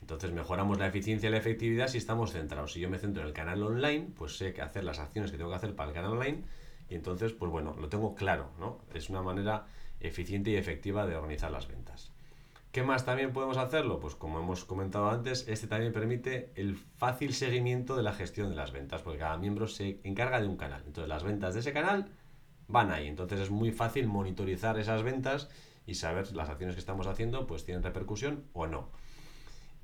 Entonces 0.00 0.32
mejoramos 0.32 0.78
la 0.78 0.88
eficiencia 0.88 1.28
y 1.28 1.32
la 1.32 1.38
efectividad 1.38 1.86
si 1.86 1.98
estamos 1.98 2.32
centrados. 2.32 2.72
Si 2.72 2.80
yo 2.80 2.90
me 2.90 2.98
centro 2.98 3.22
en 3.22 3.28
el 3.28 3.34
canal 3.34 3.62
online, 3.62 4.08
pues 4.16 4.36
sé 4.36 4.52
que 4.52 4.62
hacer 4.62 4.82
las 4.82 4.98
acciones 4.98 5.30
que 5.30 5.36
tengo 5.36 5.50
que 5.50 5.56
hacer 5.56 5.76
para 5.76 5.90
el 5.90 5.94
canal 5.94 6.12
online 6.12 6.42
y 6.88 6.94
entonces, 6.94 7.32
pues 7.32 7.50
bueno, 7.50 7.74
lo 7.78 7.88
tengo 7.88 8.14
claro, 8.14 8.50
¿no? 8.58 8.78
Es 8.94 9.10
una 9.10 9.22
manera 9.22 9.66
eficiente 10.00 10.50
y 10.50 10.56
efectiva 10.56 11.06
de 11.06 11.16
organizar 11.16 11.50
las 11.50 11.68
ventas. 11.68 12.12
¿Qué 12.72 12.82
más 12.82 13.04
también 13.04 13.32
podemos 13.32 13.56
hacerlo? 13.56 13.98
Pues 13.98 14.14
como 14.14 14.38
hemos 14.38 14.64
comentado 14.64 15.10
antes, 15.10 15.48
este 15.48 15.66
también 15.66 15.92
permite 15.92 16.52
el 16.54 16.76
fácil 16.76 17.32
seguimiento 17.32 17.96
de 17.96 18.02
la 18.02 18.12
gestión 18.12 18.50
de 18.50 18.56
las 18.56 18.72
ventas, 18.72 19.02
porque 19.02 19.18
cada 19.18 19.38
miembro 19.38 19.66
se 19.66 20.00
encarga 20.04 20.40
de 20.40 20.46
un 20.46 20.56
canal. 20.56 20.82
Entonces 20.86 21.08
las 21.08 21.24
ventas 21.24 21.54
de 21.54 21.60
ese 21.60 21.72
canal 21.72 22.10
van 22.68 22.92
ahí. 22.92 23.08
Entonces 23.08 23.40
es 23.40 23.50
muy 23.50 23.72
fácil 23.72 24.06
monitorizar 24.06 24.78
esas 24.78 25.02
ventas 25.02 25.48
y 25.86 25.94
saber 25.94 26.30
las 26.36 26.50
acciones 26.50 26.76
que 26.76 26.80
estamos 26.80 27.06
haciendo 27.06 27.46
pues 27.46 27.64
tienen 27.64 27.82
repercusión 27.82 28.44
o 28.52 28.66
no. 28.66 28.90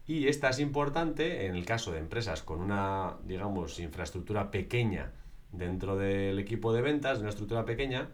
Y 0.06 0.28
esta 0.28 0.50
es 0.50 0.60
importante 0.60 1.46
en 1.46 1.56
el 1.56 1.64
caso 1.64 1.90
de 1.90 1.98
empresas 1.98 2.42
con 2.42 2.60
una, 2.60 3.16
digamos, 3.24 3.80
infraestructura 3.80 4.50
pequeña 4.50 5.12
dentro 5.56 5.96
del 5.96 6.38
equipo 6.38 6.72
de 6.72 6.82
ventas, 6.82 7.18
de 7.18 7.22
una 7.22 7.30
estructura 7.30 7.64
pequeña, 7.64 8.08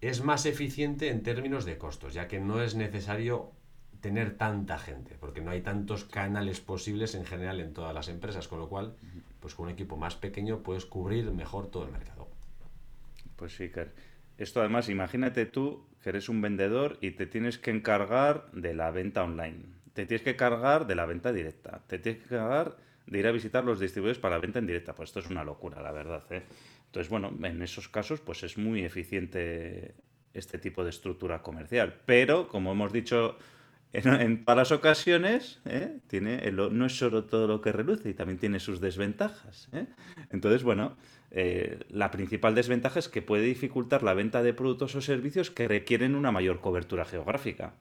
es 0.00 0.22
más 0.22 0.46
eficiente 0.46 1.08
en 1.08 1.22
términos 1.22 1.64
de 1.64 1.78
costos, 1.78 2.14
ya 2.14 2.28
que 2.28 2.40
no 2.40 2.62
es 2.62 2.74
necesario 2.74 3.52
tener 4.00 4.36
tanta 4.36 4.78
gente, 4.78 5.16
porque 5.18 5.40
no 5.40 5.50
hay 5.50 5.60
tantos 5.60 6.04
canales 6.04 6.60
posibles 6.60 7.14
en 7.14 7.24
general 7.24 7.60
en 7.60 7.72
todas 7.72 7.94
las 7.94 8.08
empresas, 8.08 8.46
con 8.46 8.60
lo 8.60 8.68
cual, 8.68 8.94
pues 9.40 9.54
con 9.54 9.66
un 9.66 9.72
equipo 9.72 9.96
más 9.96 10.14
pequeño 10.14 10.62
puedes 10.62 10.86
cubrir 10.86 11.30
mejor 11.32 11.70
todo 11.70 11.84
el 11.84 11.92
mercado. 11.92 12.28
Pues 13.36 13.56
sí, 13.56 13.70
Esto 14.36 14.60
además, 14.60 14.88
imagínate 14.88 15.46
tú 15.46 15.86
que 16.02 16.10
eres 16.10 16.28
un 16.28 16.40
vendedor 16.40 16.98
y 17.00 17.12
te 17.12 17.26
tienes 17.26 17.58
que 17.58 17.70
encargar 17.70 18.50
de 18.52 18.74
la 18.74 18.90
venta 18.90 19.24
online. 19.24 19.64
Te 19.94 20.06
tienes 20.06 20.22
que 20.22 20.36
cargar 20.36 20.86
de 20.86 20.94
la 20.94 21.06
venta 21.06 21.32
directa, 21.32 21.82
te 21.88 21.98
tienes 21.98 22.22
que 22.22 22.28
cargar 22.28 22.76
de 23.10 23.18
ir 23.18 23.26
a 23.26 23.32
visitar 23.32 23.64
los 23.64 23.80
distribuidores 23.80 24.18
para 24.18 24.36
la 24.36 24.40
venta 24.40 24.58
en 24.58 24.66
directa. 24.66 24.94
Pues 24.94 25.10
esto 25.10 25.20
es 25.20 25.30
una 25.30 25.44
locura, 25.44 25.80
la 25.82 25.92
verdad. 25.92 26.24
¿eh? 26.30 26.42
Entonces, 26.86 27.08
bueno, 27.10 27.32
en 27.42 27.62
esos 27.62 27.88
casos, 27.88 28.20
pues 28.20 28.42
es 28.42 28.58
muy 28.58 28.84
eficiente 28.84 29.94
este 30.34 30.58
tipo 30.58 30.84
de 30.84 30.90
estructura 30.90 31.42
comercial. 31.42 32.00
Pero, 32.04 32.48
como 32.48 32.72
hemos 32.72 32.92
dicho 32.92 33.38
en, 33.92 34.44
todas 34.44 34.58
las 34.58 34.72
ocasiones, 34.72 35.60
¿eh? 35.64 35.98
tiene 36.06 36.52
no 36.52 36.86
es 36.86 36.98
solo 36.98 37.24
todo 37.24 37.46
lo 37.46 37.62
que 37.62 37.72
reluce 37.72 38.10
y 38.10 38.14
también 38.14 38.38
tiene 38.38 38.60
sus 38.60 38.80
desventajas. 38.80 39.68
¿eh? 39.72 39.86
Entonces, 40.30 40.62
bueno, 40.62 40.96
la 41.88 42.10
principal 42.10 42.54
desventaja 42.54 42.98
es 42.98 43.08
que 43.08 43.22
puede 43.22 43.44
dificultar 43.44 44.02
la 44.02 44.14
venta 44.14 44.42
de 44.42 44.52
productos 44.52 44.94
o 44.94 45.00
servicios 45.00 45.50
que 45.50 45.68
requieren 45.68 46.14
una 46.14 46.32
mayor 46.32 46.60
cobertura 46.60 47.04
geográfica 47.04 47.74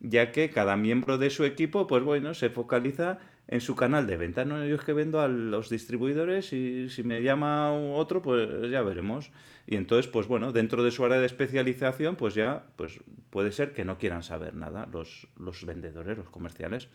ya 0.00 0.32
que 0.32 0.50
cada 0.50 0.76
miembro 0.76 1.18
de 1.18 1.30
su 1.30 1.44
equipo, 1.44 1.86
pues 1.86 2.02
bueno, 2.02 2.34
se 2.34 2.50
focaliza 2.50 3.18
en 3.48 3.60
su 3.60 3.74
canal 3.76 4.06
de 4.06 4.16
venta. 4.16 4.44
¿no? 4.44 4.64
Yo 4.64 4.76
es 4.76 4.82
que 4.82 4.92
vendo 4.92 5.20
a 5.20 5.28
los 5.28 5.68
distribuidores 5.68 6.52
y 6.52 6.88
si 6.88 7.02
me 7.02 7.22
llama 7.22 7.72
otro, 7.72 8.22
pues 8.22 8.70
ya 8.70 8.82
veremos. 8.82 9.30
Y 9.66 9.76
entonces, 9.76 10.10
pues 10.10 10.26
bueno, 10.26 10.52
dentro 10.52 10.82
de 10.82 10.90
su 10.90 11.04
área 11.04 11.18
de 11.18 11.26
especialización, 11.26 12.16
pues 12.16 12.34
ya 12.34 12.66
pues 12.76 13.00
puede 13.30 13.52
ser 13.52 13.72
que 13.72 13.84
no 13.84 13.98
quieran 13.98 14.22
saber 14.22 14.54
nada 14.54 14.88
los, 14.92 15.28
los 15.36 15.64
vendedores, 15.64 16.18
los 16.18 16.30
comerciales. 16.30 16.88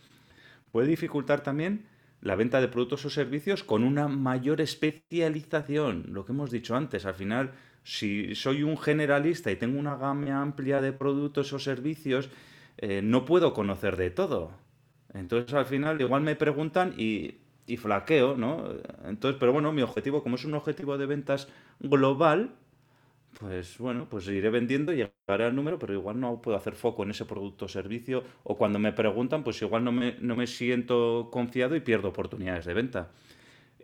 Puede 0.72 0.88
dificultar 0.88 1.42
también 1.42 1.86
la 2.20 2.36
venta 2.36 2.60
de 2.60 2.68
productos 2.68 3.04
o 3.06 3.10
servicios 3.10 3.64
con 3.64 3.82
una 3.82 4.08
mayor 4.08 4.60
especialización, 4.60 6.06
lo 6.08 6.24
que 6.24 6.32
hemos 6.32 6.50
dicho 6.50 6.76
antes. 6.76 7.06
Al 7.06 7.14
final, 7.14 7.52
si 7.82 8.34
soy 8.34 8.62
un 8.62 8.76
generalista 8.76 9.50
y 9.50 9.56
tengo 9.56 9.78
una 9.78 9.96
gama 9.96 10.42
amplia 10.42 10.80
de 10.80 10.92
productos 10.92 11.52
o 11.52 11.58
servicios, 11.58 12.28
eh, 12.76 13.00
no 13.02 13.24
puedo 13.24 13.54
conocer 13.54 13.96
de 13.96 14.10
todo. 14.10 14.52
Entonces 15.14 15.52
al 15.54 15.66
final 15.66 16.00
igual 16.00 16.22
me 16.22 16.36
preguntan 16.36 16.94
y, 16.96 17.36
flaqueo, 17.76 18.36
¿no? 18.36 18.64
Entonces, 19.04 19.38
pero 19.38 19.52
bueno, 19.52 19.72
mi 19.72 19.82
objetivo, 19.82 20.24
como 20.24 20.34
es 20.34 20.44
un 20.44 20.54
objetivo 20.54 20.98
de 20.98 21.06
ventas 21.06 21.48
global, 21.78 22.56
pues 23.38 23.78
bueno, 23.78 24.08
pues 24.10 24.26
iré 24.26 24.50
vendiendo 24.50 24.92
y 24.92 24.96
llegaré 24.96 25.44
al 25.44 25.54
número, 25.54 25.78
pero 25.78 25.94
igual 25.94 26.18
no 26.18 26.42
puedo 26.42 26.56
hacer 26.56 26.74
foco 26.74 27.04
en 27.04 27.10
ese 27.10 27.26
producto 27.26 27.66
o 27.66 27.68
servicio. 27.68 28.24
O 28.42 28.56
cuando 28.56 28.80
me 28.80 28.92
preguntan, 28.92 29.44
pues 29.44 29.62
igual 29.62 29.84
no 29.84 29.92
me, 29.92 30.16
no 30.20 30.34
me 30.34 30.48
siento 30.48 31.28
confiado 31.30 31.76
y 31.76 31.80
pierdo 31.80 32.08
oportunidades 32.08 32.64
de 32.64 32.74
venta. 32.74 33.10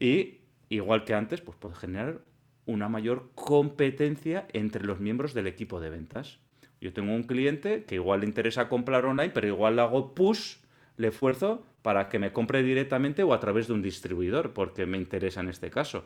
Y 0.00 0.38
igual 0.68 1.04
que 1.04 1.14
antes, 1.14 1.40
pues 1.40 1.56
puede 1.56 1.76
generar 1.76 2.22
una 2.66 2.88
mayor 2.88 3.30
competencia 3.34 4.46
entre 4.52 4.84
los 4.84 4.98
miembros 5.00 5.32
del 5.32 5.46
equipo 5.46 5.80
de 5.80 5.90
ventas. 5.90 6.40
Yo 6.80 6.92
tengo 6.92 7.14
un 7.14 7.22
cliente 7.22 7.84
que 7.84 7.94
igual 7.94 8.20
le 8.20 8.26
interesa 8.26 8.68
comprar 8.68 9.06
online, 9.06 9.30
pero 9.30 9.46
igual 9.46 9.76
le 9.76 9.82
hago 9.82 10.14
push, 10.14 10.56
le 10.96 11.08
esfuerzo 11.08 11.62
para 11.82 12.08
que 12.08 12.18
me 12.18 12.32
compre 12.32 12.62
directamente 12.62 13.22
o 13.22 13.32
a 13.32 13.40
través 13.40 13.68
de 13.68 13.74
un 13.74 13.82
distribuidor, 13.82 14.52
porque 14.52 14.86
me 14.86 14.98
interesa 14.98 15.40
en 15.40 15.48
este 15.48 15.70
caso. 15.70 16.04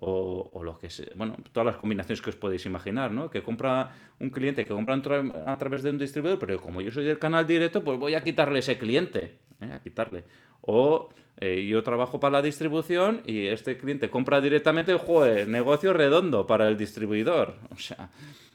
O, 0.00 0.62
lo 0.62 0.78
que 0.78 0.90
sea, 0.90 1.08
bueno, 1.16 1.36
todas 1.50 1.66
las 1.66 1.76
combinaciones 1.76 2.22
que 2.22 2.30
os 2.30 2.36
podéis 2.36 2.64
imaginar, 2.66 3.10
¿no? 3.10 3.28
Que 3.28 3.42
compra 3.42 3.90
un 4.20 4.30
cliente 4.30 4.64
que 4.64 4.72
compra 4.72 4.94
a 5.44 5.58
través 5.58 5.82
de 5.82 5.90
un 5.90 5.98
distribuidor, 5.98 6.38
pero 6.38 6.60
como 6.60 6.80
yo 6.80 6.92
soy 6.92 7.04
del 7.04 7.18
canal 7.18 7.44
directo, 7.44 7.82
pues 7.82 7.98
voy 7.98 8.14
a 8.14 8.22
quitarle 8.22 8.60
ese 8.60 8.78
cliente, 8.78 9.38
¿eh? 9.60 9.72
a 9.72 9.80
quitarle. 9.80 10.22
O 10.60 11.08
eh, 11.40 11.66
yo 11.66 11.82
trabajo 11.82 12.20
para 12.20 12.34
la 12.38 12.42
distribución 12.42 13.22
y 13.26 13.46
este 13.46 13.76
cliente 13.76 14.08
compra 14.08 14.40
directamente, 14.40 14.94
joder, 14.94 15.48
negocio 15.48 15.92
redondo 15.92 16.46
para 16.46 16.68
el 16.68 16.76
distribuidor. 16.76 17.56
O 17.70 17.76
sea, 17.76 18.08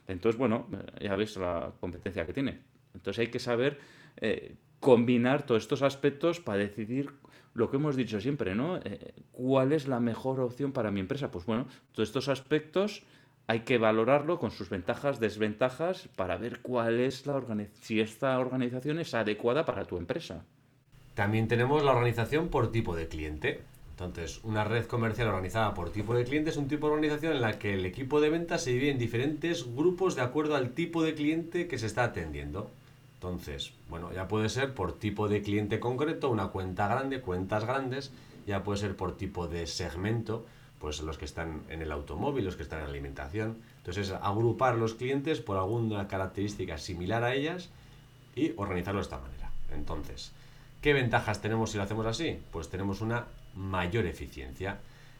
entonces, 0.08 0.40
bueno, 0.40 0.68
ya 1.02 1.16
veis 1.16 1.36
la 1.38 1.72
competencia 1.80 2.26
que 2.26 2.34
tiene. 2.34 2.60
Entonces 2.94 3.20
hay 3.20 3.28
que 3.28 3.40
saber 3.40 3.80
eh, 4.18 4.56
combinar 4.84 5.46
todos 5.46 5.64
estos 5.64 5.82
aspectos 5.82 6.42
para 6.42 6.58
decidir 6.58 7.10
lo 7.54 7.70
que 7.70 7.78
hemos 7.78 7.96
dicho 7.96 8.20
siempre, 8.20 8.54
¿no? 8.54 8.78
Eh, 8.84 9.14
¿Cuál 9.32 9.72
es 9.72 9.88
la 9.88 10.02
mejor 10.02 10.42
opción 10.42 10.74
para 10.74 10.92
mi 10.92 11.00
empresa? 11.00 11.32
Pues 11.32 11.46
bueno, 11.46 11.68
todos 11.94 12.10
estos 12.10 12.28
aspectos 12.28 13.04
hay 13.48 13.62
que 13.62 13.78
valorarlo 13.78 14.40
con 14.40 14.52
sus 14.52 14.70
ventajas, 14.70 15.22
desventajas, 15.22 16.10
para 16.18 16.36
ver 16.36 16.60
cuál 16.62 17.00
es 17.00 17.26
la 17.26 17.42
si 17.80 18.02
esta 18.02 18.38
organización 18.38 19.00
es 19.00 19.14
adecuada 19.14 19.64
para 19.64 19.86
tu 19.86 19.96
empresa. 19.96 20.44
También 21.14 21.48
tenemos 21.48 21.82
la 21.82 21.92
organización 21.92 22.50
por 22.50 22.70
tipo 22.70 22.94
de 22.94 23.08
cliente. 23.08 23.62
Entonces, 23.92 24.42
una 24.44 24.66
red 24.66 24.86
comercial 24.86 25.30
organizada 25.30 25.74
por 25.74 25.92
tipo 25.92 26.14
de 26.14 26.26
cliente 26.26 26.50
es 26.50 26.58
un 26.58 26.68
tipo 26.68 26.88
de 26.88 26.94
organización 26.96 27.34
en 27.34 27.42
la 27.42 27.58
que 27.58 27.76
el 27.76 27.86
equipo 27.86 28.20
de 28.20 28.32
ventas 28.32 28.64
se 28.64 28.72
divide 28.72 28.92
en 28.92 28.98
diferentes 28.98 29.66
grupos 29.76 30.16
de 30.16 30.24
acuerdo 30.24 30.56
al 30.56 30.72
tipo 30.72 31.04
de 31.04 31.14
cliente 31.14 31.70
que 31.70 31.78
se 31.78 31.86
está 31.86 32.04
atendiendo. 32.04 32.72
Entonces, 33.24 33.72
bueno, 33.88 34.12
ya 34.12 34.28
puede 34.28 34.50
ser 34.50 34.74
por 34.74 35.00
tipo 35.00 35.30
de 35.30 35.42
cliente 35.42 35.80
concreto, 35.80 36.30
una 36.30 36.50
cuenta 36.50 36.90
grande, 36.90 37.22
cuentas 37.22 37.64
grandes, 37.64 38.12
ya 38.46 38.66
puede 38.66 38.80
ser 38.80 38.98
por 38.98 39.16
tipo 39.16 39.48
de 39.48 39.66
segmento, 39.66 40.46
pues 40.78 41.02
los 41.02 41.18
que 41.18 41.24
están 41.24 41.62
en 41.70 41.82
el 41.82 41.94
automóvil, 41.94 42.44
los 42.44 42.58
que 42.58 42.64
están 42.64 42.82
en 42.82 42.88
alimentación. 42.88 43.60
Entonces, 43.78 44.12
agrupar 44.12 44.76
los 44.76 44.96
clientes 44.96 45.40
por 45.40 45.56
alguna 45.56 46.06
característica 46.10 46.78
similar 46.78 47.24
a 47.24 47.34
ellas 47.34 47.70
y 48.36 48.52
organizarlo 48.58 49.00
de 49.00 49.04
esta 49.04 49.20
manera. 49.20 49.52
Entonces, 49.74 50.34
¿qué 50.82 50.92
ventajas 50.92 51.42
tenemos 51.42 51.72
si 51.72 51.78
lo 51.78 51.84
hacemos 51.84 52.06
así? 52.06 52.42
Pues 52.52 52.68
tenemos 52.68 53.00
una 53.00 53.28
mayor 53.56 54.06
eficiencia 54.06 54.80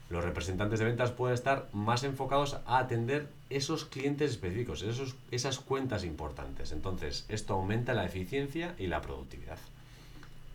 los 0.10 0.24
representantes 0.24 0.80
de 0.80 0.86
ventas 0.86 1.12
pueden 1.12 1.34
estar 1.34 1.70
más 1.74 2.04
enfocados 2.04 2.60
a 2.68 2.78
atender 2.78 3.30
esos 3.56 3.86
clientes 3.86 4.32
específicos, 4.32 4.82
esos, 4.84 5.16
esas 5.32 5.60
cuentas 5.60 6.04
importantes. 6.04 6.72
Entonces, 6.72 7.26
esto 7.30 7.54
aumenta 7.54 7.94
la 7.94 8.06
eficiencia 8.06 8.76
y 8.78 8.88
la 8.88 9.02
productividad. 9.02 9.58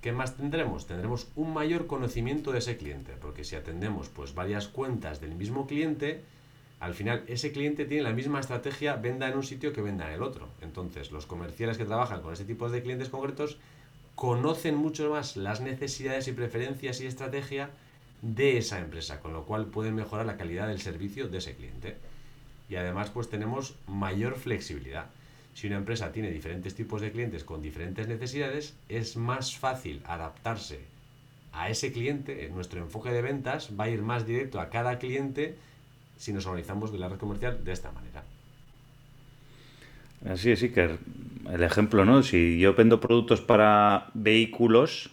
¿Qué 0.00 0.12
más 0.12 0.37
tendremos? 0.37 0.87
Tendremos 0.87 1.28
un 1.34 1.52
mayor 1.52 1.87
conocimiento 1.87 2.52
de 2.52 2.58
ese 2.58 2.76
cliente, 2.76 3.14
porque 3.20 3.44
si 3.44 3.56
atendemos 3.56 4.08
pues 4.08 4.34
varias 4.34 4.68
cuentas 4.68 5.20
del 5.20 5.34
mismo 5.34 5.66
cliente, 5.66 6.22
al 6.78 6.94
final 6.94 7.24
ese 7.26 7.50
cliente 7.50 7.84
tiene 7.84 8.04
la 8.04 8.12
misma 8.12 8.38
estrategia 8.38 8.94
venda 8.94 9.28
en 9.28 9.37
un 9.37 9.42
sitio 9.42 9.72
que 9.72 9.82
venda 9.82 10.06
en 10.06 10.14
el 10.14 10.22
otro. 10.22 10.48
Entonces, 10.61 11.11
los 11.11 11.26
comerciales 11.26 11.78
que 11.78 11.84
trabajan 11.84 12.22
con 12.22 12.32
ese 12.32 12.44
tipo 12.44 12.68
de 12.68 12.82
clientes 12.82 13.08
concretos 13.08 13.58
conocen 14.14 14.76
mucho 14.76 15.11
más 15.11 15.37
las 15.37 15.61
necesidades 15.61 16.28
y 16.28 16.32
preferencias 16.32 17.00
y 17.00 17.06
estrategia 17.06 17.70
de 18.22 18.58
esa 18.58 18.78
empresa, 18.78 19.20
con 19.20 19.32
lo 19.32 19.44
cual 19.44 19.66
pueden 19.66 19.94
mejorar 19.94 20.26
la 20.26 20.37
calidad 20.37 20.68
del 20.68 20.80
servicio 20.80 21.28
de 21.28 21.38
ese 21.38 21.54
cliente. 21.54 21.96
Y 22.68 22.76
además 22.76 23.11
pues 23.11 23.28
tenemos 23.28 23.76
mayor 23.87 24.37
flexibilidad. 24.37 25.07
Si 25.54 25.66
una 25.66 25.76
empresa 25.76 26.12
tiene 26.12 26.31
diferentes 26.31 26.74
tipos 26.74 27.00
de 27.00 27.11
clientes 27.11 27.44
con 27.44 27.62
diferentes 27.62 28.07
necesidades, 28.07 28.76
es 28.88 29.16
más 29.16 29.57
fácil 29.57 30.02
adaptarse 30.07 30.81
a 31.52 31.68
ese 31.70 31.92
cliente. 31.92 32.48
Nuestro 32.54 32.81
enfoque 32.81 33.11
de 33.11 33.22
ventas 33.22 33.70
va 33.78 33.85
a 33.85 33.90
ir 33.90 34.02
más 34.02 34.26
directo 34.26 34.61
a 34.61 34.68
cada 34.68 34.98
cliente 34.98 35.57
si 36.16 36.33
nos 36.33 36.46
organizamos 36.46 36.92
de 36.92 36.98
la 36.98 37.09
red 37.09 37.18
comercial 37.18 37.64
de 37.64 37.72
esta 37.72 37.90
manera. 37.90 38.22
Así 40.28 40.50
es, 40.50 40.61
que 40.61 40.98
el 41.50 41.62
ejemplo, 41.62 42.04
¿no? 42.04 42.22
Si 42.22 42.59
yo 42.59 42.74
vendo 42.74 43.00
productos 43.00 43.40
para 43.40 44.11
vehículos, 44.14 45.11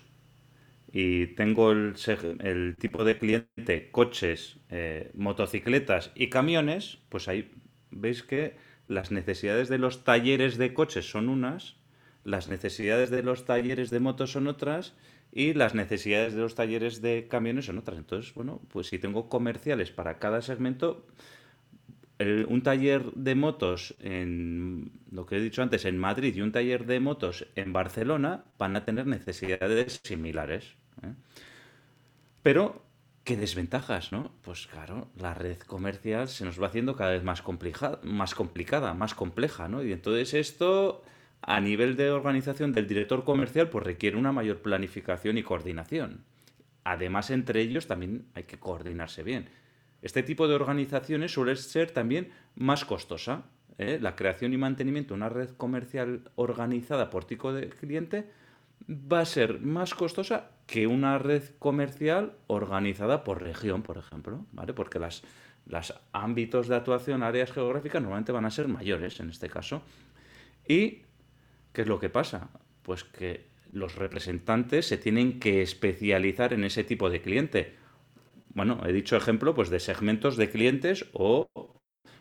y 0.97 1.27
tengo 1.27 1.73
el, 1.73 2.77
tipo 2.79 3.03
de 3.03 3.17
cliente 3.17 3.91
coches, 3.91 4.59
eh, 4.69 5.11
motocicletas 5.13 6.13
y 6.15 6.29
camiones, 6.29 6.99
pues 7.09 7.27
ahí 7.27 7.51
veis 7.91 8.23
que 8.23 8.55
las 8.87 9.11
necesidades 9.11 9.67
de 9.67 9.77
los 9.77 10.05
talleres 10.05 10.57
de 10.57 10.73
coches 10.73 11.09
son 11.11 11.27
unas, 11.27 11.75
las 12.23 12.47
necesidades 12.47 13.09
de 13.09 13.23
los 13.23 13.43
talleres 13.43 13.89
de 13.89 13.99
motos 13.99 14.31
son 14.31 14.47
otras 14.47 14.95
y 15.33 15.53
las 15.53 15.75
necesidades 15.75 16.33
de 16.33 16.39
los 16.39 16.55
talleres 16.55 17.01
de 17.01 17.27
camiones 17.27 17.65
son 17.65 17.77
otras. 17.77 17.97
Entonces, 17.97 18.33
bueno, 18.33 18.61
pues 18.69 18.87
si 18.87 18.97
tengo 18.97 19.27
comerciales 19.27 19.91
para 19.91 20.17
cada 20.17 20.41
segmento, 20.41 21.07
un 22.19 22.61
taller 22.63 23.11
de 23.15 23.35
motos 23.35 23.95
en 23.99 24.93
lo 25.11 25.25
que 25.25 25.35
he 25.35 25.41
dicho 25.41 25.61
antes 25.61 25.83
en 25.83 25.97
Madrid 25.97 26.33
y 26.33 26.41
un 26.41 26.53
taller 26.53 26.85
de 26.85 27.01
motos 27.01 27.47
en 27.55 27.73
Barcelona 27.73 28.45
van 28.57 28.77
a 28.77 28.85
tener 28.85 29.07
necesidades 29.07 29.99
similares. 30.01 30.77
¿Eh? 31.03 31.13
Pero, 32.43 32.81
¿qué 33.23 33.37
desventajas, 33.37 34.11
no? 34.11 34.31
Pues 34.41 34.67
claro, 34.67 35.07
la 35.17 35.33
red 35.33 35.57
comercial 35.59 36.27
se 36.27 36.45
nos 36.45 36.61
va 36.61 36.67
haciendo 36.67 36.95
cada 36.95 37.11
vez 37.11 37.23
más, 37.23 37.43
más 38.03 38.35
complicada, 38.35 38.93
más 38.93 39.15
compleja, 39.15 39.67
¿no? 39.67 39.83
Y 39.83 39.91
entonces 39.91 40.33
esto, 40.35 41.03
a 41.41 41.59
nivel 41.59 41.95
de 41.95 42.11
organización 42.11 42.71
del 42.71 42.87
director 42.87 43.23
comercial, 43.23 43.69
pues 43.69 43.83
requiere 43.83 44.17
una 44.17 44.31
mayor 44.31 44.61
planificación 44.61 45.37
y 45.39 45.43
coordinación. 45.43 46.23
Además, 46.83 47.31
entre 47.31 47.61
ellos 47.61 47.87
también 47.87 48.27
hay 48.35 48.43
que 48.43 48.59
coordinarse 48.59 49.23
bien. 49.23 49.49
Este 50.03 50.21
tipo 50.21 50.47
de 50.47 50.53
organizaciones 50.53 51.33
suele 51.33 51.55
ser 51.55 51.89
también 51.89 52.29
más 52.53 52.85
costosa. 52.85 53.45
¿eh? 53.79 53.97
La 53.99 54.15
creación 54.15 54.53
y 54.53 54.57
mantenimiento 54.57 55.15
de 55.15 55.17
una 55.17 55.29
red 55.29 55.49
comercial 55.57 56.29
organizada 56.35 57.09
por 57.09 57.25
tipo 57.25 57.51
de 57.53 57.69
cliente 57.69 58.29
va 58.87 59.21
a 59.21 59.25
ser 59.25 59.59
más 59.61 59.93
costosa 59.93 60.51
que 60.67 60.87
una 60.87 61.17
red 61.17 61.43
comercial 61.59 62.33
organizada 62.47 63.23
por 63.23 63.41
región, 63.41 63.81
por 63.83 63.97
ejemplo, 63.97 64.45
¿vale? 64.51 64.73
Porque 64.73 64.99
las, 64.99 65.23
los 65.65 65.93
ámbitos 66.11 66.67
de 66.67 66.75
actuación, 66.75 67.23
áreas 67.23 67.51
geográficas, 67.51 68.01
normalmente 68.01 68.31
van 68.31 68.45
a 68.45 68.51
ser 68.51 68.67
mayores 68.67 69.19
en 69.19 69.29
este 69.29 69.49
caso. 69.49 69.81
¿Y 70.67 71.03
qué 71.73 71.81
es 71.81 71.87
lo 71.87 71.99
que 71.99 72.09
pasa? 72.09 72.49
Pues 72.83 73.03
que 73.03 73.47
los 73.71 73.95
representantes 73.95 74.87
se 74.87 74.97
tienen 74.97 75.39
que 75.39 75.61
especializar 75.61 76.53
en 76.53 76.63
ese 76.63 76.83
tipo 76.83 77.09
de 77.09 77.21
cliente. 77.21 77.75
Bueno, 78.53 78.81
he 78.85 78.93
dicho 78.93 79.17
ejemplo 79.17 79.53
pues 79.53 79.69
de 79.69 79.79
segmentos 79.79 80.37
de 80.37 80.49
clientes 80.49 81.05
o 81.13 81.49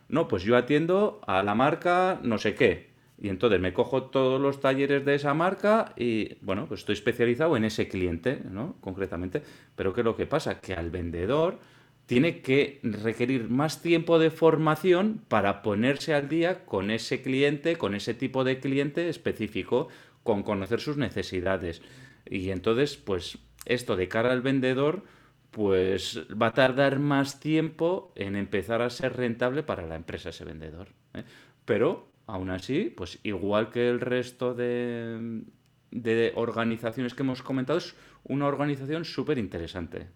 no, 0.09 0.29
pues 0.29 0.43
yo 0.43 0.57
atiendo 0.57 1.21
a 1.27 1.43
la 1.43 1.55
marca 1.55 2.21
no 2.23 2.39
sé 2.39 2.55
qué, 2.55 2.94
y 3.17 3.29
entonces 3.29 3.61
me 3.61 3.73
cojo 3.73 4.05
todos 4.05 4.41
los 4.41 4.61
talleres 4.61 5.05
de 5.05 5.15
esa 5.15 5.35
marca 5.35 5.93
y, 5.97 6.37
bueno, 6.41 6.67
pues 6.67 6.81
estoy 6.81 6.95
especializado 6.95 7.57
en 7.57 7.65
ese 7.65 7.89
cliente, 7.89 8.41
¿no? 8.51 8.77
Concretamente. 8.81 9.43
Pero 9.77 9.93
¿qué 9.95 10.01
es 10.01 10.05
lo 10.05 10.17
que 10.17 10.27
pasa? 10.27 10.61
Que 10.61 10.75
al 10.75 10.91
vendedor 10.91 11.61
tiene 12.07 12.43
que 12.43 12.81
requerir 12.83 13.49
más 13.49 13.81
tiempo 13.81 14.19
de 14.19 14.31
formación 14.31 15.23
para 15.29 15.63
ponerse 15.63 16.13
al 16.13 16.29
día 16.29 16.65
con 16.65 16.91
ese 16.91 17.23
cliente, 17.23 17.77
con 17.77 17.95
ese 17.95 18.15
tipo 18.15 18.45
de 18.45 18.59
cliente 18.59 19.09
específico, 19.09 19.89
con 20.23 20.43
conocer 20.43 20.81
sus 20.81 20.97
necesidades. 20.97 21.83
Y 22.29 22.51
entonces, 22.51 22.97
pues 22.97 23.39
esto 23.65 23.97
de 23.97 24.09
cara 24.09 24.33
al 24.33 24.43
vendedor, 24.43 25.05
pues 25.51 26.21
va 26.31 26.49
a 26.49 26.55
tardar 26.55 26.99
más 26.99 27.39
tiempo 27.39 28.13
en 28.17 28.35
empezar 28.35 28.83
a 28.83 28.91
ser 28.91 29.17
rentable 29.17 29.63
para 29.63 29.87
la 29.87 29.95
empresa 29.95 30.31
ese 30.31 30.45
vendedor. 30.45 30.89
¿eh? 31.15 31.23
Pero 31.65 32.09
Aún 32.27 32.51
así, 32.51 32.93
pues 32.97 33.19
igual 33.23 33.71
que 33.71 33.89
el 33.89 34.01
resto 34.01 34.55
de, 34.55 35.43
de 35.91 36.33
organizaciones 36.37 37.15
que 37.15 37.23
hemos 37.23 37.43
comentado, 37.43 37.79
es 37.79 37.95
una 38.25 38.47
organización 38.47 39.05
súper 39.05 39.39
interesante. 39.39 40.09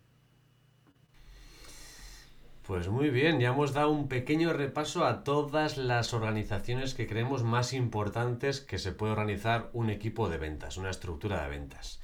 Pues 2.68 2.88
muy 2.88 3.08
bien, 3.08 3.40
ya 3.40 3.48
hemos 3.48 3.72
dado 3.72 3.88
un 3.88 4.08
pequeño 4.08 4.52
repaso 4.52 5.06
a 5.06 5.24
todas 5.24 5.78
las 5.78 6.12
organizaciones 6.12 6.92
que 6.92 7.06
creemos 7.06 7.42
más 7.42 7.72
importantes 7.72 8.60
que 8.60 8.76
se 8.76 8.92
puede 8.92 9.12
organizar 9.12 9.70
un 9.72 9.88
equipo 9.88 10.28
de 10.28 10.36
ventas, 10.36 10.76
una 10.76 10.90
estructura 10.90 11.42
de 11.42 11.48
ventas. 11.48 11.98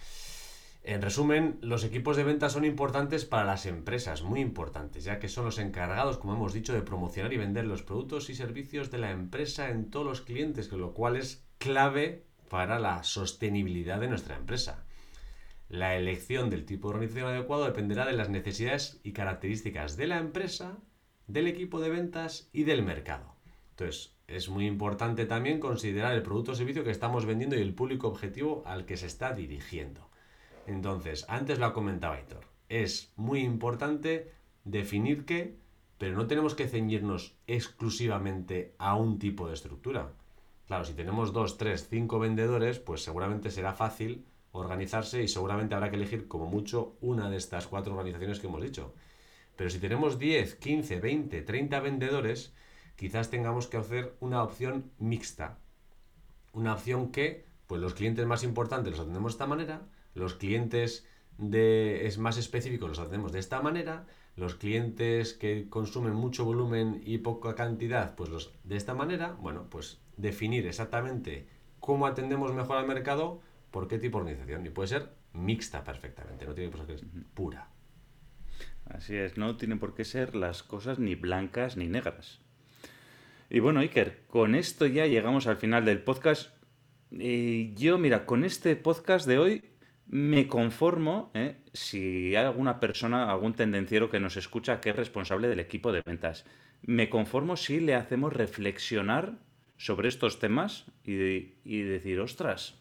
En 0.87 1.01
resumen, 1.01 1.57
los 1.62 1.83
equipos 1.83 2.14
de 2.14 2.25
ventas 2.25 2.53
son 2.53 2.66
importantes 2.66 3.25
para 3.25 3.47
las 3.47 3.64
empresas, 3.64 4.20
muy 4.20 4.40
importantes, 4.40 5.03
ya 5.03 5.18
que 5.18 5.31
son 5.31 5.47
los 5.47 5.59
encargados, 5.59 6.18
como 6.18 6.35
hemos 6.35 6.53
dicho, 6.53 6.75
de 6.75 6.83
promocionar 6.83 7.33
y 7.33 7.38
vender 7.38 7.64
los 7.64 7.83
productos 7.83 8.29
y 8.29 8.35
servicios 8.35 8.90
de 8.90 8.99
la 8.99 9.11
empresa 9.11 9.70
en 9.70 9.90
todos 9.90 10.05
los 10.05 10.20
clientes, 10.20 10.70
lo 10.70 10.92
cual 10.92 11.16
es 11.16 11.42
clave 11.57 12.27
para 12.51 12.79
la 12.79 13.03
sostenibilidad 13.03 13.99
de 13.99 14.09
nuestra 14.09 14.37
empresa. 14.37 14.85
La 15.70 15.97
elección 15.97 16.51
del 16.51 16.66
tipo 16.66 16.88
de 16.88 16.97
organización 16.97 17.29
adecuado 17.29 17.64
dependerá 17.64 18.05
de 18.05 18.12
las 18.12 18.29
necesidades 18.29 19.01
y 19.03 19.12
características 19.12 19.97
de 19.97 20.07
la 20.07 20.18
empresa, 20.18 20.77
del 21.27 21.47
equipo 21.47 21.81
de 21.81 21.88
ventas 21.88 22.51
y 22.53 22.64
del 22.64 22.83
mercado. 22.83 23.35
Entonces, 23.70 24.12
es 24.29 24.51
muy 24.51 24.66
importante 24.66 25.25
también 25.25 25.61
considerar 25.61 26.14
el 26.14 26.23
producto 26.23 26.53
o 26.53 26.55
servicio 26.55 26.85
que 26.85 26.90
estamos 26.90 27.25
vendiendo 27.25 27.57
y 27.57 27.62
el 27.62 27.75
público 27.75 28.07
objetivo 28.07 28.62
al 28.66 28.85
que 28.85 28.99
se 28.99 29.07
está 29.07 29.33
dirigiendo. 29.33 30.11
Entonces, 30.66 31.27
antes 31.29 31.59
lo 31.59 31.66
ha 31.66 31.74
comentado 31.74 32.14
Héctor, 32.14 32.44
es 32.68 33.12
muy 33.16 33.40
importante 33.40 34.33
definir 34.64 35.24
qué, 35.24 35.57
pero 35.98 36.16
no 36.16 36.27
tenemos 36.27 36.55
que 36.55 36.68
ceñirnos 36.68 37.37
exclusivamente 37.46 38.74
a 38.79 38.96
un 38.96 39.18
tipo 39.18 39.46
de 39.48 39.55
estructura. 39.55 40.12
Claro, 40.66 40.85
si 40.85 40.94
tenemos 40.94 41.33
dos, 41.33 41.59
tres, 41.59 41.88
cinco 41.88 42.18
vendedores, 42.18 42.79
pues 42.79 43.03
seguramente 43.03 43.50
será 43.50 43.74
fácil 43.74 44.24
organizarse 44.53 45.22
y 45.22 45.29
seguramente 45.29 45.74
habrá 45.74 45.90
que 45.90 45.96
elegir 45.96 46.29
como 46.29 46.46
mucho 46.46 46.96
una 47.00 47.29
de 47.29 47.37
estas 47.37 47.66
cuatro 47.66 47.92
organizaciones 47.92 48.40
que 48.40 48.46
hemos 48.46 48.62
dicho. 48.62 48.94
Pero 49.57 49.70
si 49.70 49.79
tenemos 49.79 50.18
10, 50.18 50.57
15, 50.57 51.00
20, 51.00 51.42
30 51.42 51.81
vendedores, 51.81 52.55
quizás 52.96 53.31
tengamos 53.31 53.66
que 53.66 53.77
hacer 53.77 54.16
una 54.20 54.42
opción 54.42 54.90
mixta. 54.98 55.59
Una 56.53 56.74
opción 56.74 57.11
que, 57.11 57.44
pues 57.66 57.81
los 57.81 57.94
clientes 57.94 58.27
más 58.27 58.42
importantes 58.42 58.92
los 58.92 59.00
atendemos 59.00 59.33
de 59.33 59.35
esta 59.35 59.46
manera, 59.46 59.83
los 60.14 60.35
clientes 60.35 61.07
de, 61.38 62.07
es 62.07 62.18
más 62.18 62.37
específicos 62.38 62.88
los 62.88 62.98
atendemos 62.98 63.33
de 63.33 63.40
esta 63.40 63.61
manera, 63.61 64.07
los 64.37 64.55
clientes 64.55 65.35
que 65.35 65.68
consumen 65.68 66.14
mucho 66.14 66.44
volumen 66.44 67.00
y 67.05 67.18
poca 67.18 67.55
cantidad, 67.55 68.14
pues 68.14 68.31
los 68.31 68.53
de 68.64 68.77
esta 68.77 68.94
manera, 68.94 69.33
bueno, 69.40 69.68
pues 69.70 70.00
definir 70.16 70.66
exactamente 70.66 71.46
cómo 71.81 72.07
atendemos 72.07 72.53
mejor 72.53 72.79
al 72.79 72.87
mercado, 72.87 73.40
por 73.70 73.88
qué 73.88 73.98
tipo 73.98 74.18
de 74.18 74.22
organización. 74.22 74.66
Y 74.66 74.70
puede 74.70 74.88
ser 74.88 75.11
mixta 75.33 75.85
perfectamente, 75.85 76.46
no 76.46 76.55
tiene 76.55 76.70
por 76.70 76.87
qué 76.87 76.98
ser 76.98 77.09
pura. 77.35 77.68
Así 78.87 79.16
es, 79.16 79.37
no 79.37 79.57
tienen 79.57 79.79
por 79.79 79.94
qué 79.94 80.05
ser 80.05 80.35
las 80.35 80.62
cosas 80.62 80.98
ni 80.98 81.14
blancas 81.14 81.77
ni 81.77 81.87
negras. 81.87 82.40
Y 83.50 83.61
bueno, 83.61 83.81
Iker, 83.81 84.24
con 84.27 84.55
esto 84.55 84.87
ya 84.87 85.07
llegamos 85.07 85.46
al 85.46 85.57
final 85.57 85.85
del 85.85 86.03
podcast. 86.03 86.55
Y 87.11 87.74
yo, 87.74 87.98
mira, 87.98 88.27
con 88.27 88.44
este 88.44 88.74
podcast 88.77 89.27
de 89.27 89.38
hoy 89.38 89.73
me 90.07 90.47
conformo 90.49 91.31
¿eh? 91.35 91.57
si 91.73 92.37
hay 92.37 92.45
alguna 92.45 92.81
persona, 92.81 93.31
algún 93.31 93.55
tendenciero 93.55 94.11
que 94.11 94.21
nos 94.21 94.37
escucha 94.37 94.81
que 94.81 94.90
es 94.90 94.97
responsable 94.97 95.49
del 95.49 95.61
equipo 95.61 95.93
de 95.93 96.03
ventas. 96.03 96.45
Me 96.83 97.09
conformo 97.09 97.57
si 97.57 97.81
le 97.81 97.95
hacemos 97.95 98.33
reflexionar 98.33 99.33
sobre 99.77 100.09
estos 100.09 100.38
temas 100.38 100.85
y, 101.05 101.83
decir, 101.83 102.21
ostras, 102.21 102.77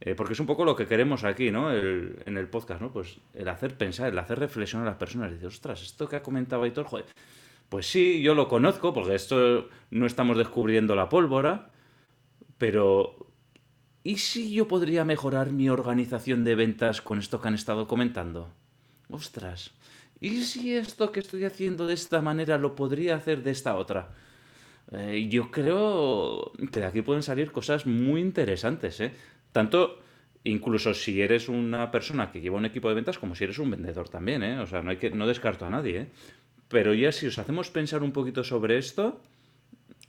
eh, 0.00 0.14
porque 0.14 0.34
es 0.34 0.40
un 0.40 0.46
poco 0.46 0.64
lo 0.64 0.76
que 0.76 0.86
queremos 0.86 1.24
aquí, 1.24 1.50
¿no? 1.50 1.72
en 1.72 2.36
el 2.36 2.48
podcast, 2.48 2.80
¿no? 2.80 2.92
Pues 2.92 3.18
el 3.32 3.48
hacer 3.48 3.76
pensar, 3.76 4.12
el 4.12 4.18
hacer 4.18 4.38
reflexionar 4.38 4.86
a 4.86 4.90
las 4.90 4.98
personas, 4.98 5.30
decir, 5.30 5.46
ostras, 5.46 5.82
esto 5.82 6.08
que 6.08 6.16
ha 6.16 6.22
comentado 6.22 6.64
Aitor, 6.64 6.86
pues 7.68 7.86
sí, 7.86 8.20
yo 8.20 8.34
lo 8.34 8.48
conozco, 8.48 8.92
porque 8.92 9.14
esto 9.14 9.68
no 9.90 10.06
estamos 10.06 10.36
descubriendo 10.36 10.94
la 10.94 11.08
pólvora, 11.08 11.70
pero 12.58 13.33
¿y 14.04 14.18
si 14.18 14.52
yo 14.52 14.68
podría 14.68 15.04
mejorar 15.04 15.50
mi 15.50 15.70
organización 15.70 16.44
de 16.44 16.54
ventas 16.54 17.00
con 17.00 17.18
esto 17.18 17.40
que 17.40 17.48
han 17.48 17.54
estado 17.54 17.88
comentando? 17.88 18.50
Ostras, 19.08 19.72
¿y 20.20 20.42
si 20.42 20.74
esto 20.74 21.10
que 21.10 21.20
estoy 21.20 21.44
haciendo 21.44 21.86
de 21.86 21.94
esta 21.94 22.20
manera 22.20 22.58
lo 22.58 22.76
podría 22.76 23.16
hacer 23.16 23.42
de 23.42 23.50
esta 23.50 23.76
otra? 23.76 24.10
Eh, 24.92 25.26
yo 25.30 25.50
creo 25.50 26.52
que 26.70 26.80
de 26.80 26.86
aquí 26.86 27.02
pueden 27.02 27.22
salir 27.22 27.50
cosas 27.50 27.86
muy 27.86 28.20
interesantes, 28.20 29.00
¿eh? 29.00 29.12
Tanto 29.52 29.98
incluso 30.44 30.92
si 30.92 31.22
eres 31.22 31.48
una 31.48 31.90
persona 31.90 32.30
que 32.30 32.42
lleva 32.42 32.58
un 32.58 32.66
equipo 32.66 32.90
de 32.90 32.94
ventas 32.94 33.18
como 33.18 33.34
si 33.34 33.44
eres 33.44 33.58
un 33.58 33.70
vendedor 33.70 34.10
también, 34.10 34.42
¿eh? 34.42 34.58
O 34.60 34.66
sea, 34.66 34.82
no, 34.82 34.90
hay 34.90 34.98
que, 34.98 35.10
no 35.10 35.26
descarto 35.26 35.64
a 35.64 35.70
nadie, 35.70 35.98
¿eh? 35.98 36.08
Pero 36.68 36.92
ya 36.92 37.12
si 37.12 37.26
os 37.26 37.38
hacemos 37.38 37.70
pensar 37.70 38.02
un 38.02 38.12
poquito 38.12 38.44
sobre 38.44 38.76
esto, 38.76 39.20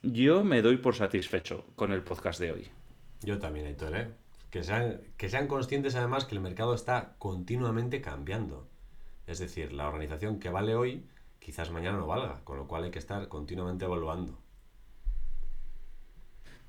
yo 0.01 0.43
me 0.43 0.61
doy 0.61 0.77
por 0.77 0.95
satisfecho 0.95 1.65
con 1.75 1.93
el 1.93 2.01
podcast 2.01 2.39
de 2.39 2.51
hoy. 2.51 2.84
Yo 3.25 3.39
también, 3.39 3.65
Héctor, 3.65 3.95
¿eh? 3.97 4.07
Que 4.51 4.63
sean, 4.63 5.01
que 5.17 5.29
sean 5.29 5.47
conscientes 5.47 5.95
además 5.95 6.25
que 6.25 6.35
el 6.35 6.41
mercado 6.41 6.75
está 6.75 7.15
continuamente 7.17 7.99
cambiando. 7.99 8.69
Es 9.25 9.39
decir, 9.39 9.73
la 9.73 9.87
organización 9.87 10.39
que 10.39 10.49
vale 10.49 10.75
hoy 10.75 11.03
quizás 11.39 11.71
mañana 11.71 11.97
no 11.97 12.05
valga, 12.05 12.41
con 12.43 12.57
lo 12.57 12.67
cual 12.67 12.83
hay 12.83 12.91
que 12.91 12.99
estar 12.99 13.27
continuamente 13.27 13.85
evaluando. 13.85 14.39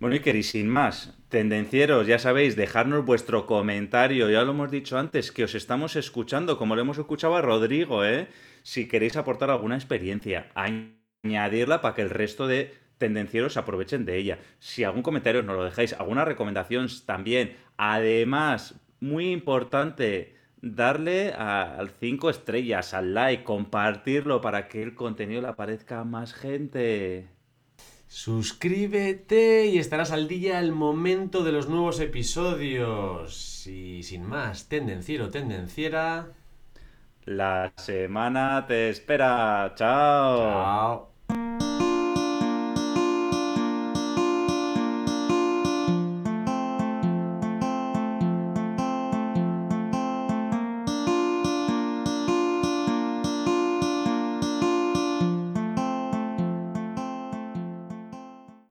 Bueno, 0.01 0.15
Iker, 0.15 0.37
y 0.37 0.43
sin 0.43 0.69
más, 0.69 1.17
tendencieros, 1.29 2.07
ya 2.07 2.19
sabéis, 2.19 2.57
dejarnos 2.57 3.05
vuestro 3.05 3.47
comentario. 3.47 4.31
Ya 4.31 4.43
lo 4.43 4.53
hemos 4.53 4.71
dicho 4.71 4.99
antes, 4.99 5.33
que 5.33 5.45
os 5.45 5.55
estamos 5.55 5.95
escuchando, 5.97 6.59
como 6.59 6.75
lo 6.75 6.83
hemos 6.83 6.99
escuchado 6.99 7.37
a 7.37 7.43
Rodrigo, 7.43 8.05
¿eh? 8.05 8.29
Si 8.63 8.89
queréis 8.89 9.17
aportar 9.17 9.51
alguna 9.51 9.77
experiencia, 9.77 10.51
añadirla 10.55 11.83
para 11.83 11.95
que 11.95 12.03
el 12.03 12.11
resto 12.11 12.47
de 12.47 12.75
tendencieros 12.99 13.57
aprovechen 13.57 14.05
de 14.05 14.17
ella. 14.17 14.39
Si 14.59 14.85
algún 14.85 15.03
comentario 15.03 15.43
nos 15.43 15.57
lo 15.57 15.65
dejáis, 15.65 15.93
alguna 15.95 16.25
recomendación 16.25 16.89
también. 17.05 17.57
Además, 17.77 18.81
muy 19.01 19.33
importante, 19.33 20.35
darle 20.63 21.33
al 21.33 21.91
5 21.91 22.31
estrellas, 22.31 22.95
al 22.95 23.15
like, 23.15 23.45
compartirlo 23.45 24.41
para 24.41 24.69
que 24.69 24.83
el 24.83 24.95
contenido 24.95 25.43
le 25.43 25.49
aparezca 25.49 26.01
a 26.01 26.05
más 26.05 26.35
gente. 26.35 27.29
Suscríbete 28.09 29.67
y 29.67 29.79
estarás 29.79 30.13
al 30.13 30.29
día 30.29 30.59
al 30.59 30.73
momento 30.73 31.43
de 31.43 31.53
los 31.53 31.69
nuevos 31.69 32.01
episodios. 32.01 33.67
Y 33.67 34.03
sin 34.05 34.25
más, 34.25 34.69
tendenciero, 34.69 35.29
tendenciera. 35.29 36.29
La 37.25 37.73
semana 37.77 38.65
te 38.67 38.89
espera. 38.91 39.73
Chao. 39.77 40.39
Chao. 40.39 41.16